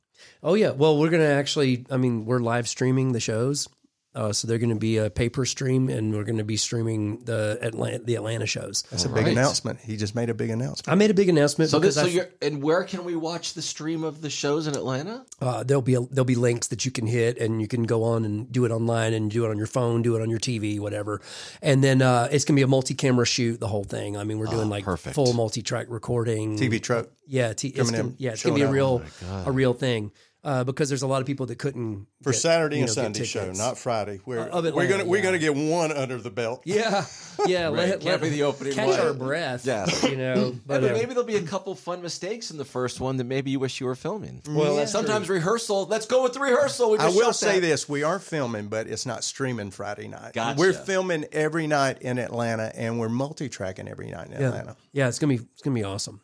[0.42, 0.70] Oh yeah.
[0.70, 1.86] Well, we're gonna actually.
[1.90, 3.68] I mean, we're live streaming the shows,
[4.14, 7.24] uh, so they're going to be a paper stream, and we're going to be streaming
[7.24, 8.82] the Atlanta, the Atlanta shows.
[8.90, 9.80] That's a big announcement.
[9.80, 10.88] He just made a big announcement.
[10.88, 13.54] I made a big announcement So this, so I, you're, and where can we watch
[13.54, 15.24] the stream of the shows in Atlanta?
[15.40, 18.04] uh, there'll be a, there'll be links that you can hit, and you can go
[18.04, 20.40] on and do it online, and do it on your phone, do it on your
[20.40, 21.20] TV, whatever.
[21.62, 24.16] And then uh, it's going to be a multi-camera shoot, the whole thing.
[24.16, 25.14] I mean, we're doing like perfect.
[25.14, 27.08] full multi-track recording, TV truck.
[27.26, 28.72] Yeah, t- it's gonna, yeah, it's gonna be a out.
[28.72, 29.02] real
[29.46, 30.12] a real thing.
[30.44, 32.94] Uh, because there's a lot of people that couldn't For get, Saturday you and know,
[32.96, 34.18] get Sunday show, not Friday.
[34.26, 36.62] We're, of we're gonna we're gonna get one under the belt.
[36.66, 37.04] Yeah,
[37.46, 37.68] yeah.
[37.68, 39.00] let, Can't let- be the opening Catch one.
[39.00, 39.64] our breath.
[39.64, 39.86] Yeah.
[40.02, 40.50] you know.
[40.66, 43.24] But But uh, maybe there'll be a couple fun mistakes in the first one that
[43.24, 44.42] maybe you wish you were filming.
[44.48, 45.86] well, that's Sometimes rehearsal.
[45.86, 46.90] Let's go with the rehearsal.
[46.90, 47.66] We I will shot say that.
[47.66, 50.32] this: we are filming, but it's not streaming Friday night.
[50.34, 50.58] Gotcha.
[50.58, 54.76] We're filming every night in Atlanta, and we're multi-tracking every night in yeah, Atlanta.
[54.92, 55.06] yeah.
[55.08, 56.20] It's gonna be it's gonna be awesome.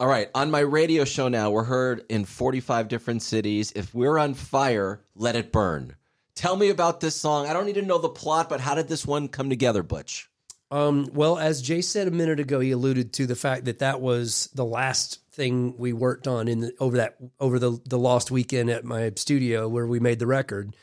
[0.00, 3.72] All right, on my radio show now, we're heard in 45 different cities.
[3.76, 5.94] If we're on fire, let it burn.
[6.34, 7.46] Tell me about this song.
[7.46, 10.28] I don't need to know the plot, but how did this one come together, Butch?
[10.70, 14.00] Um, well, as Jay said a minute ago, he alluded to the fact that that
[14.00, 18.30] was the last thing we worked on in the, over that over the the lost
[18.30, 20.74] weekend at my studio where we made the record,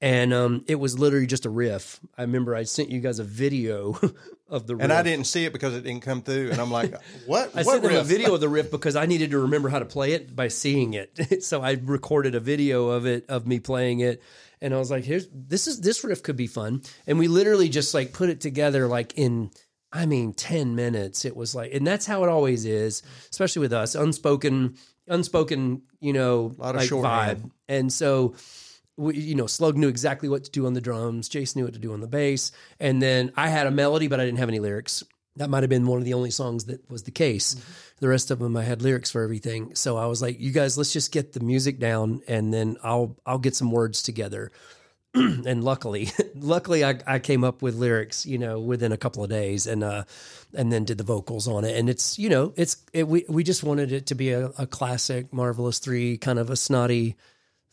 [0.00, 2.00] and um, it was literally just a riff.
[2.18, 3.98] I remember I sent you guys a video
[4.48, 4.84] of the riff.
[4.84, 6.50] And I didn't see it because it didn't come through.
[6.50, 6.94] And I'm like,
[7.26, 7.50] "What?
[7.54, 9.78] I what sent them a video of the riff because I needed to remember how
[9.78, 11.42] to play it by seeing it.
[11.42, 14.22] so I recorded a video of it of me playing it,
[14.60, 17.68] and I was like, "Here's this is this riff could be fun." And we literally
[17.68, 19.50] just like put it together like in.
[19.92, 21.24] I mean, 10 minutes.
[21.24, 24.74] It was like, and that's how it always is, especially with us, unspoken,
[25.06, 27.42] unspoken, you know, a Lot of like shorthand.
[27.44, 27.50] vibe.
[27.68, 28.34] And so,
[28.96, 31.28] we, you know, Slug knew exactly what to do on the drums.
[31.28, 32.52] Jason knew what to do on the bass.
[32.80, 35.04] And then I had a melody, but I didn't have any lyrics.
[35.36, 37.56] That might have been one of the only songs that was the case.
[38.00, 39.74] The rest of them, I had lyrics for everything.
[39.74, 43.16] So I was like, "You guys, let's just get the music down, and then I'll
[43.26, 44.50] I'll get some words together."
[45.14, 49.30] and luckily, luckily, I, I came up with lyrics, you know, within a couple of
[49.30, 50.04] days, and uh,
[50.54, 51.76] and then did the vocals on it.
[51.76, 54.66] And it's, you know, it's it, we we just wanted it to be a, a
[54.66, 57.16] classic, marvelous three, kind of a snotty,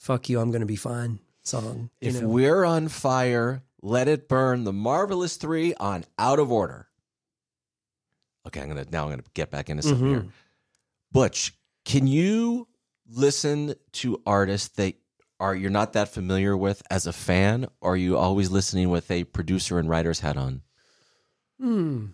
[0.04, 1.90] "fuck you, I'm going to be fine" song.
[2.02, 2.28] If know?
[2.28, 4.64] we're on fire, let it burn.
[4.66, 6.88] The marvelous three on out of order.
[8.46, 9.06] Okay, I'm gonna now.
[9.06, 10.10] I'm gonna get back into something Mhm.
[10.24, 10.26] here.
[11.12, 11.54] Butch,
[11.86, 12.68] can you
[13.10, 14.96] listen to artists that
[15.40, 19.10] are you're not that familiar with as a fan, or are you always listening with
[19.12, 20.62] a producer and writer's hat on?
[21.60, 22.08] Hmm.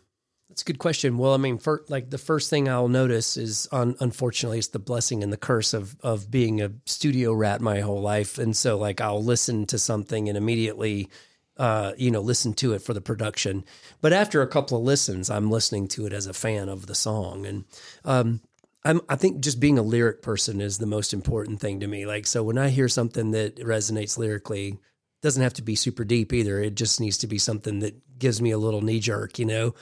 [0.50, 1.20] That's a good question.
[1.20, 4.80] Well, I mean, for, like the first thing I'll notice is, un, unfortunately, it's the
[4.80, 8.78] blessing and the curse of of being a studio rat my whole life, and so
[8.78, 11.10] like I'll listen to something and immediately,
[11.58, 13.64] uh, you know, listen to it for the production.
[14.02, 16.96] But after a couple of listens, I'm listening to it as a fan of the
[16.96, 17.66] song, and
[18.04, 18.42] um,
[18.84, 22.08] I'm I think just being a lyric person is the most important thing to me.
[22.08, 24.80] Like, so when I hear something that resonates lyrically,
[25.22, 26.60] doesn't have to be super deep either.
[26.60, 29.76] It just needs to be something that gives me a little knee jerk, you know.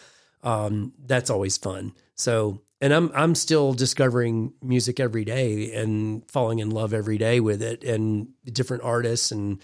[0.47, 1.91] Um, that's always fun.
[2.15, 7.41] So, and I'm I'm still discovering music every day and falling in love every day
[7.41, 9.61] with it and different artists and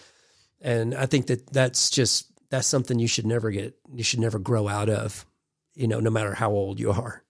[0.59, 4.39] and I think that that's just that's something you should never get you should never
[4.39, 5.25] grow out of,
[5.73, 7.23] you know, no matter how old you are.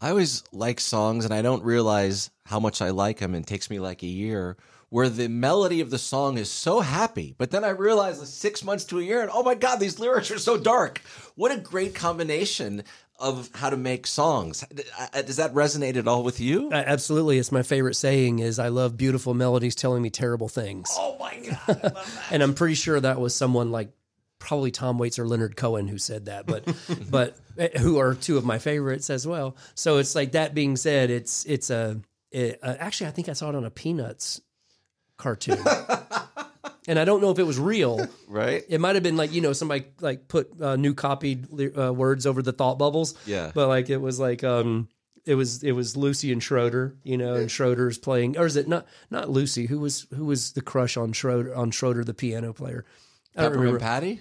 [0.00, 3.34] I always like songs, and I don't realize how much I like them.
[3.36, 4.56] It takes me like a year
[4.90, 8.84] where the melody of the song is so happy, but then I realize six months
[8.86, 11.02] to a year, and oh my god, these lyrics are so dark.
[11.34, 12.84] What a great combination
[13.18, 14.64] of how to make songs.
[15.12, 16.70] Uh, Does that resonate at all with you?
[16.70, 20.88] Uh, Absolutely, it's my favorite saying is I love beautiful melodies telling me terrible things.
[20.92, 21.36] Oh my
[21.66, 21.96] god!
[22.30, 23.90] and I'm pretty sure that was someone like
[24.38, 26.64] probably Tom Waits or Leonard Cohen who said that, but
[27.10, 29.56] but eh, who are two of my favorites as well.
[29.74, 33.32] So it's like that being said, it's it's a it, uh, actually I think I
[33.32, 34.40] saw it on a Peanuts
[35.18, 35.58] cartoon.
[36.88, 38.08] And I don't know if it was real.
[38.28, 38.64] right?
[38.66, 41.46] It might have been like you know somebody like put uh, new copied
[41.78, 43.14] uh, words over the thought bubbles.
[43.26, 43.52] Yeah.
[43.54, 44.88] but like it was like um
[45.26, 48.66] it was it was Lucy and Schroeder, you know, and Schroeder's playing, or is it
[48.66, 49.66] not not Lucy?
[49.66, 52.86] Who was who was the crush on Schroeder on Schroeder, the piano player?
[53.36, 53.80] I don't Peppermint remember.
[53.80, 54.20] Patty.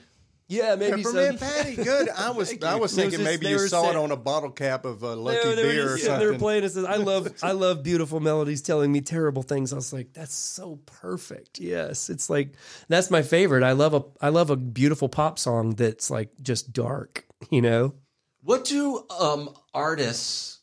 [0.49, 1.45] Yeah, maybe Peppermint so.
[1.45, 2.07] Patty, good.
[2.09, 4.15] I was I was It was thinking just- maybe you were saw it on a
[4.15, 6.39] bottle cap of uh, Lucky They were Beer or just sitting there something.
[6.39, 6.63] playing.
[6.63, 10.13] It says, "I love, I love beautiful melodies telling me terrible things." I was like,
[10.13, 12.53] "That's so perfect." Yes, it's like
[12.87, 13.63] that's my favorite.
[13.63, 17.25] I love a, I love a beautiful pop song that's like just dark.
[17.49, 17.93] You know,
[18.41, 20.61] What do um, artists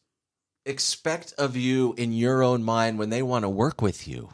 [0.65, 4.31] expect of you in your own mind when they want to work with you?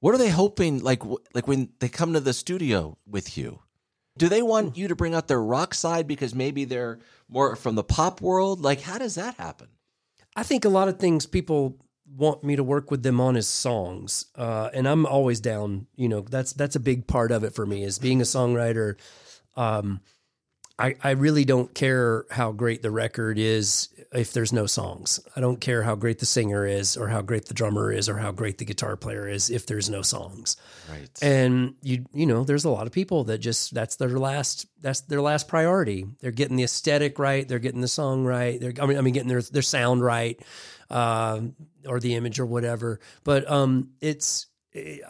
[0.00, 0.80] What are they hoping?
[0.82, 1.02] Like,
[1.34, 3.60] like when they come to the studio with you,
[4.16, 6.98] do they want you to bring out their rock side because maybe they're
[7.28, 8.60] more from the pop world?
[8.60, 9.68] Like, how does that happen?
[10.36, 11.78] I think a lot of things people
[12.16, 15.86] want me to work with them on is songs, uh, and I'm always down.
[15.96, 18.96] You know, that's that's a big part of it for me is being a songwriter.
[19.56, 20.00] Um,
[20.80, 25.20] I, I really don't care how great the record is if there's no songs.
[25.36, 28.16] I don't care how great the singer is or how great the drummer is or
[28.18, 30.56] how great the guitar player is if there's no songs.
[30.90, 31.08] Right.
[31.22, 35.02] And you you know, there's a lot of people that just that's their last that's
[35.02, 36.06] their last priority.
[36.20, 39.14] They're getting the aesthetic right, they're getting the song right, they're I mean I mean
[39.14, 40.40] getting their their sound right,
[40.90, 41.54] um,
[41.86, 43.00] or the image or whatever.
[43.22, 44.46] But um, it's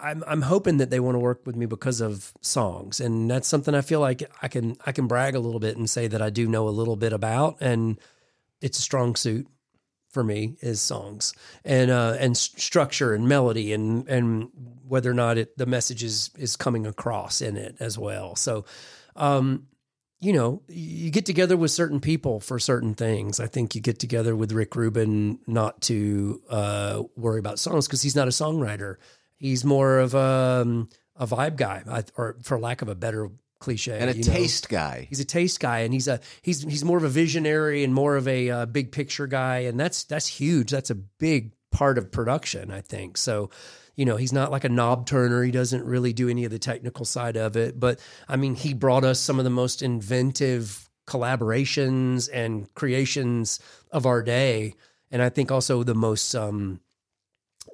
[0.00, 3.46] I'm I'm hoping that they want to work with me because of songs, and that's
[3.48, 6.22] something I feel like I can I can brag a little bit and say that
[6.22, 7.98] I do know a little bit about, and
[8.61, 9.46] it's a strong suit
[10.11, 11.32] for me is songs
[11.64, 14.48] and uh, and structure and melody and and
[14.86, 18.34] whether or not it the message is is coming across in it as well.
[18.36, 18.64] So,
[19.14, 19.66] um,
[20.20, 23.40] you know, you get together with certain people for certain things.
[23.40, 28.02] I think you get together with Rick Rubin not to uh, worry about songs because
[28.02, 28.96] he's not a songwriter.
[29.41, 31.82] He's more of a, um, a vibe guy,
[32.16, 34.32] or for lack of a better cliche, and a you know.
[34.32, 35.07] taste guy.
[35.09, 38.16] He's a taste guy, and he's a he's he's more of a visionary and more
[38.16, 40.70] of a uh, big picture guy, and that's that's huge.
[40.70, 43.16] That's a big part of production, I think.
[43.16, 43.51] So,
[43.95, 45.43] you know, he's not like a knob turner.
[45.43, 48.74] He doesn't really do any of the technical side of it, but I mean, he
[48.74, 53.61] brought us some of the most inventive collaborations and creations
[53.91, 54.74] of our day,
[55.11, 56.34] and I think also the most.
[56.34, 56.80] Um,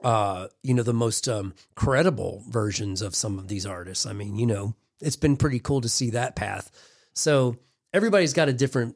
[0.06, 4.06] uh, you know, the most um, credible versions of some of these artists.
[4.06, 6.70] I mean, you know, it's been pretty cool to see that path.
[7.12, 7.56] So
[7.92, 8.94] everybody's got a different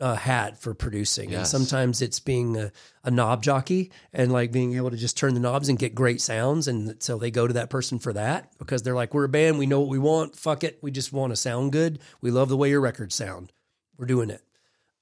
[0.00, 2.72] uh, hat for producing, and sometimes it's being a,
[3.04, 6.20] a knob jockey and like being able to just turn the knobs and get great
[6.20, 9.30] sounds, and so they go to that person for that because they're like, we're a
[9.30, 10.36] band, we know what we want.
[10.36, 12.00] Fuck it, we just want to sound good.
[12.20, 13.50] We love the way your records sound.
[13.96, 14.42] We're doing it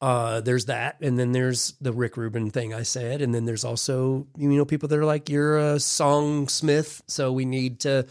[0.01, 3.65] uh, there's that, and then there's the Rick Rubin thing I said, and then there's
[3.65, 8.07] also you know people that are like you're a songsmith, so we need to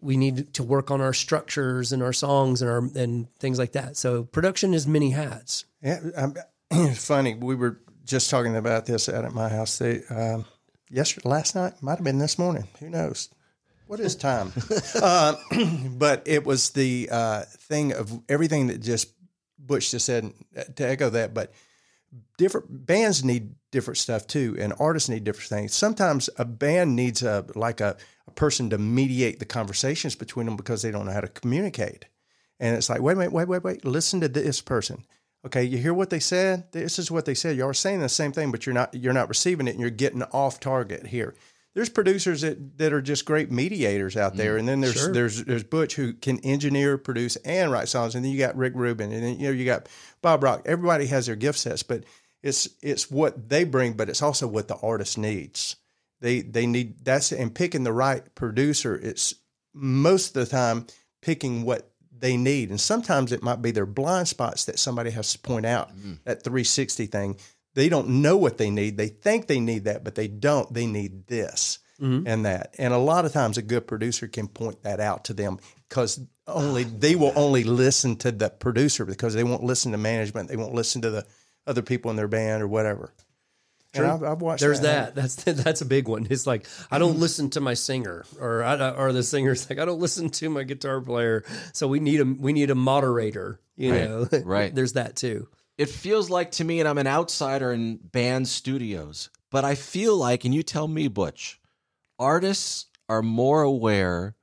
[0.00, 3.72] we need to work on our structures and our songs and our and things like
[3.72, 3.96] that.
[3.96, 5.64] So production is many hats.
[5.82, 6.34] Yeah, um,
[6.70, 7.34] it's funny.
[7.34, 9.78] We were just talking about this out at my house.
[9.78, 10.44] They, um,
[10.90, 12.68] yesterday, last night, might have been this morning.
[12.80, 13.30] Who knows?
[13.88, 14.52] What is time?
[15.02, 15.34] uh,
[15.88, 19.12] but it was the uh, thing of everything that just
[19.64, 21.34] Butch just said uh, to echo that.
[21.34, 21.52] But
[22.36, 25.74] different bands need different stuff too, and artists need different things.
[25.74, 27.96] Sometimes a band needs a like a,
[28.26, 32.06] a person to mediate the conversations between them because they don't know how to communicate.
[32.60, 33.84] And it's like, wait, wait, wait, wait, wait.
[33.84, 35.04] Listen to this person.
[35.44, 36.70] Okay, you hear what they said?
[36.70, 37.56] This is what they said.
[37.56, 39.90] You are saying the same thing, but you're not you're not receiving it, and you're
[39.90, 41.34] getting off target here.
[41.74, 45.44] There's producers that, that are just great mediators out there, mm, and then there's there's
[45.44, 49.10] there's Butch who can engineer, produce, and write songs, and then you got Rick Rubin,
[49.10, 49.88] and then you know you got
[50.20, 50.62] Bob Rock.
[50.66, 52.04] Everybody has their gift sets, but
[52.42, 55.76] it's it's what they bring, but it's also what the artist needs.
[56.20, 58.94] They they need that's and picking the right producer.
[58.94, 59.34] It's
[59.72, 60.86] most of the time
[61.22, 61.90] picking what
[62.22, 65.66] they need, and sometimes it might be their blind spots that somebody has to point
[65.66, 65.90] out.
[65.96, 66.18] Mm.
[66.24, 67.36] That 360 thing,
[67.74, 68.96] they don't know what they need.
[68.96, 70.72] They think they need that, but they don't.
[70.72, 72.26] They need this mm-hmm.
[72.26, 72.74] and that.
[72.78, 75.58] And a lot of times, a good producer can point that out to them
[75.88, 80.48] because only they will only listen to the producer because they won't listen to management.
[80.48, 81.26] They won't listen to the
[81.66, 83.12] other people in their band or whatever.
[83.94, 84.60] And I've, I've watched.
[84.60, 85.14] There's that.
[85.14, 85.20] that.
[85.20, 86.26] That's that's a big one.
[86.30, 89.84] It's like I don't listen to my singer, or I, or the singer's like I
[89.84, 91.44] don't listen to my guitar player.
[91.72, 93.60] So we need a we need a moderator.
[93.76, 94.74] You Right, know, right.
[94.74, 95.48] There's that too.
[95.78, 100.16] It feels like to me, and I'm an outsider in band studios, but I feel
[100.16, 101.60] like, and you tell me, Butch,
[102.18, 104.36] artists are more aware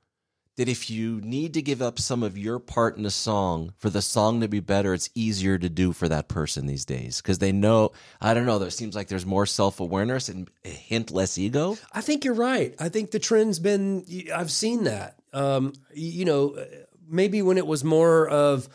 [0.56, 3.88] that if you need to give up some of your part in a song for
[3.88, 7.38] the song to be better, it's easier to do for that person these days because
[7.38, 7.92] they know.
[8.20, 8.58] I don't know.
[8.58, 11.78] There seems like there's more self awareness and a hint less ego.
[11.94, 12.74] I think you're right.
[12.78, 14.04] I think the trend's been.
[14.34, 15.16] I've seen that.
[15.32, 16.62] Um, you know,
[17.08, 18.68] maybe when it was more of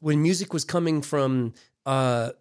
[0.00, 1.52] when music was coming from
[1.88, 2.32] uh,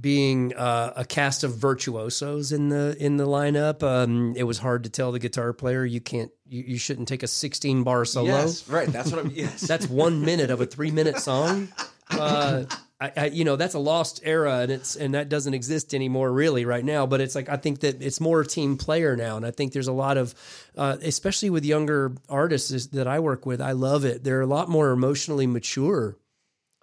[0.00, 4.82] being uh, a cast of virtuosos in the in the lineup, um, it was hard
[4.82, 8.26] to tell the guitar player you can't, you, you shouldn't take a 16 bar solo.
[8.68, 8.88] right.
[8.88, 9.30] That's what I'm.
[9.40, 9.60] Yes.
[9.60, 11.68] That's one minute of a three minute song.
[12.10, 12.64] Uh,
[13.00, 16.32] I, I, you know, that's a lost era, and it's and that doesn't exist anymore,
[16.32, 17.06] really, right now.
[17.06, 19.86] But it's like I think that it's more team player now, and I think there's
[19.86, 20.34] a lot of,
[20.76, 23.60] uh, especially with younger artists that I work with.
[23.60, 24.24] I love it.
[24.24, 26.16] They're a lot more emotionally mature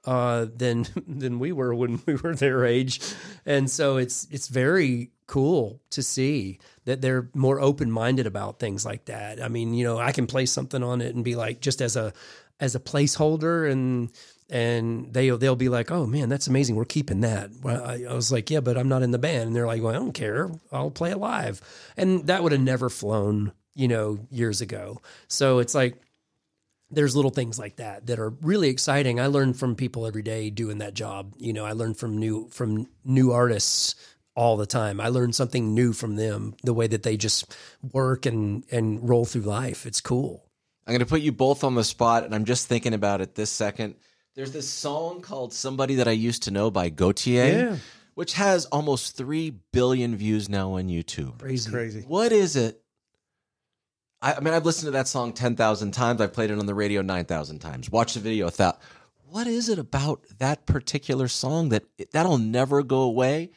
[0.08, 3.00] uh, than than we were when we were their age,
[3.46, 8.86] and so it's it's very cool to see that they're more open minded about things
[8.86, 9.44] like that.
[9.44, 11.96] I mean, you know, I can play something on it and be like just as
[11.98, 12.14] a
[12.60, 14.10] as a placeholder and
[14.50, 16.78] and they they'll be like, "Oh man, that's amazing.
[16.78, 19.48] We're keeping that." Well, I, I was like, "Yeah, but I'm not in the band."
[19.48, 20.50] And they're like, "Well, I don't care.
[20.72, 21.60] I'll play it live."
[21.98, 25.02] And that would have never flown, you know, years ago.
[25.28, 26.02] So it's like
[26.90, 29.20] there's little things like that that are really exciting.
[29.20, 31.34] I learn from people every day doing that job.
[31.38, 33.96] You know, I learn from new from new artists
[34.36, 35.02] all the time.
[35.02, 37.56] I learn something new from them, the way that they just
[37.92, 39.86] work and and roll through life.
[39.86, 40.44] It's cool.
[40.86, 43.36] I'm going to put you both on the spot, and I'm just thinking about it
[43.36, 43.96] this second.
[44.36, 47.78] There's this song called Somebody That I Used to Know by Gotye, Yeah.
[48.14, 51.40] which has almost 3 billion views now on YouTube.
[51.40, 51.70] Crazy.
[51.70, 52.02] Crazy.
[52.08, 52.82] What is it?
[54.22, 56.22] I, I mean, I've listened to that song 10,000 times.
[56.22, 57.90] I've played it on the radio 9,000 times.
[57.90, 58.80] Watched the video a thousand.
[59.30, 63.52] What is it about that particular song that that'll never go away?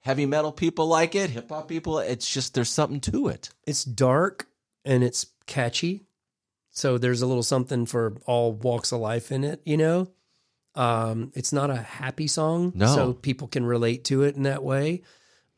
[0.00, 1.98] Heavy metal people like it, hip hop people.
[1.98, 3.50] It's just there's something to it.
[3.66, 4.46] It's dark
[4.84, 6.04] and it's catchy.
[6.70, 10.08] So there's a little something for all walks of life in it, you know?
[10.76, 12.70] Um, it's not a happy song.
[12.76, 12.86] No.
[12.86, 15.02] So people can relate to it in that way.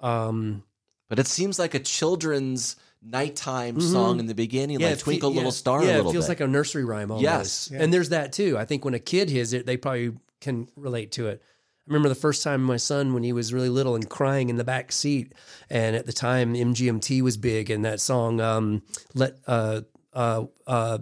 [0.01, 0.63] Um,
[1.11, 5.31] But it seems like a children's nighttime song in the beginning, like it fe- Twinkle
[5.31, 6.31] Little yeah, Star Yeah, a little it feels bit.
[6.31, 7.23] like a nursery rhyme almost.
[7.23, 7.71] Yes.
[7.73, 8.59] And there's that too.
[8.59, 11.43] I think when a kid hears it, they probably can relate to it.
[11.43, 14.57] I remember the first time my son, when he was really little and crying in
[14.57, 15.33] the back seat,
[15.69, 18.83] and at the time MGMT was big, and that song, um,
[19.15, 19.81] let uh,
[20.13, 20.99] uh, uh,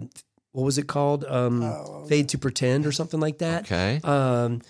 [0.51, 1.25] what was it called?
[1.25, 3.65] Um, Fade to Pretend or something like that.
[3.65, 3.99] okay.
[4.03, 4.61] Um,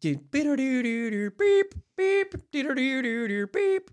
[0.00, 3.90] beep beep beep beep beep.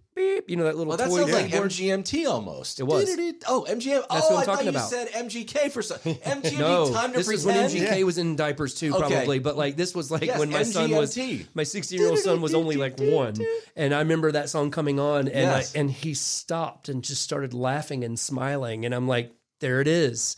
[0.48, 1.72] You know that little Well, that toy sounds like keyboard?
[1.72, 2.80] MGMT almost.
[2.80, 3.10] It was.
[3.48, 4.04] Oh, MGM.
[4.10, 5.98] That's oh, what I'm oh, I thought talking you said MGK for some.
[6.04, 7.74] MGMT No, time to this is pretend.
[7.74, 9.08] when MGK was in diapers too, Okay.
[9.14, 9.40] probably.
[9.40, 11.18] But like this was like Yes, when my son was
[11.54, 13.36] my 16 year old son was only like one,
[13.76, 15.76] and I remember that song coming on, and Yes.
[15.76, 19.88] I, and he stopped and just started laughing and smiling, and I'm like, there it
[19.88, 20.36] is.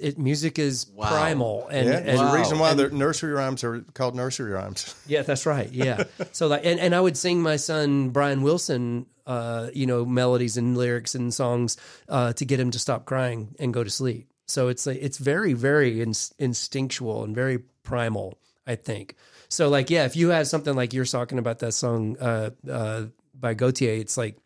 [0.00, 1.10] It music is Wow.
[1.10, 4.50] primal, and, Yeah, and there's a reason why and- the nursery rhymes are called nursery
[4.52, 4.94] rhymes.
[5.06, 5.70] yeah, that's right.
[5.70, 6.04] Yeah.
[6.32, 10.56] so like, and, and I would sing my son Brian Wilson, uh, you know, melodies
[10.56, 11.76] and lyrics and songs
[12.08, 14.28] uh, to get him to stop crying and go to sleep.
[14.46, 18.38] So it's like it's very very in, instinctual and very primal.
[18.66, 19.14] I think.
[19.48, 23.04] So like yeah, if you have something like you're talking about that song uh, uh,
[23.38, 24.36] by Gotye, it's like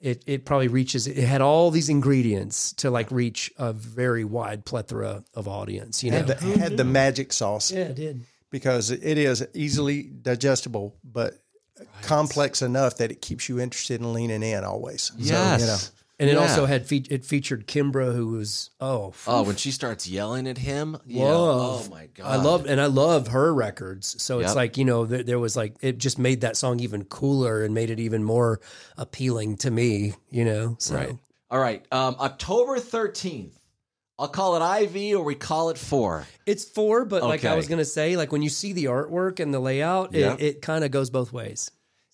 [0.00, 1.06] it it probably reaches.
[1.06, 6.04] It had all these ingredients to like reach a very wide plethora of audience.
[6.04, 6.18] You know.
[6.18, 8.24] Oh, had the, had the magic sauce yeah, it did.
[8.50, 11.34] because it is easily digestible, but
[12.02, 15.12] complex enough that it keeps you interested in leaning in always.
[15.16, 15.60] Yes.
[15.60, 15.78] So, you know,
[16.20, 16.40] And it Yeah.
[16.40, 20.58] also had fe- it featured Kimbra, who was oh Oh, when she starts yelling at
[20.58, 21.84] him, Whoa.
[21.84, 22.26] oh my god!
[22.26, 24.20] I love and I love her records.
[24.20, 27.04] So it's like you know there, there was like it just made that song even
[27.04, 28.60] cooler and made it even more
[28.96, 30.14] appealing to me.
[30.30, 31.16] You know, so Right.
[31.50, 33.54] All right, um, October thirteenth.
[34.18, 36.26] I'll call it IV or we call it four.
[36.44, 37.04] it's four.
[37.04, 40.12] But like I was gonna say, like when you see the artwork and the layout,
[40.12, 40.32] Yeah.
[40.34, 41.70] it, it kind of goes both ways.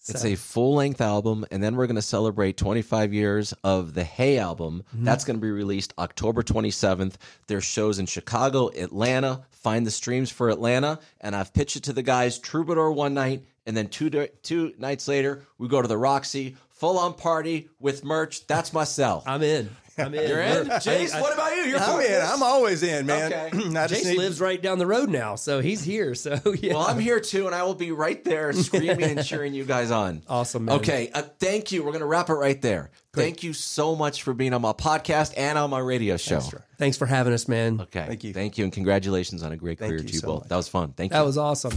[0.09, 4.05] It's a full length album, and then we're going to celebrate 25 years of the
[4.05, 4.84] Hey album.
[4.94, 5.05] Mm-hmm.
[5.05, 7.14] That's going to be released October 27th.
[7.46, 9.44] There's shows in Chicago, Atlanta.
[9.50, 12.38] Find the streams for Atlanta, and I've pitched it to the guys.
[12.38, 14.11] Troubadour one night, and then two
[14.42, 18.46] two nights later, we go to the Roxy, full on party with merch.
[18.46, 19.22] That's my sell.
[19.26, 19.70] I'm in.
[19.97, 20.28] I'm in.
[20.28, 21.20] You're in, Jayce.
[21.20, 21.62] what about you?
[21.64, 22.20] You're I'm in.
[22.20, 23.32] I'm always in, man.
[23.32, 23.51] Okay.
[23.78, 26.14] I just Jayce need- lives right down the road now, so he's here.
[26.14, 29.55] So yeah, Well, I'm here too, and I will be right there screaming and cheering
[29.55, 30.22] you guys on.
[30.28, 30.76] Awesome, man.
[30.76, 31.82] Okay, uh, thank you.
[31.82, 32.90] We're going to wrap it right there.
[33.12, 36.40] Thank you so much for being on my podcast and on my radio show.
[36.78, 37.80] thanks for having us, man.
[37.82, 38.32] Okay, Thank you.
[38.32, 40.40] Thank you, and congratulations on a great career you to you so both.
[40.40, 40.49] much.
[40.49, 40.92] That was fun.
[40.97, 41.18] Thank you.
[41.18, 41.72] That was awesome.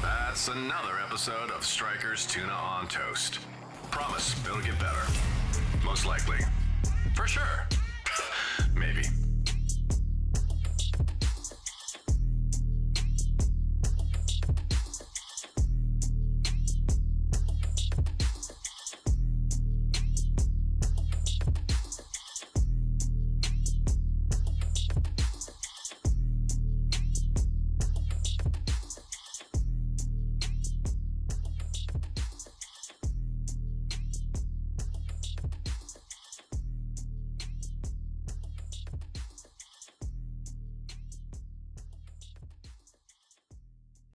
[0.00, 3.40] That's another episode of Stryker's Tuna on Toast.
[3.90, 5.02] Promise it'll get better.
[5.84, 6.38] Most likely.
[7.18, 7.66] For sure.
[8.76, 9.02] Maybe.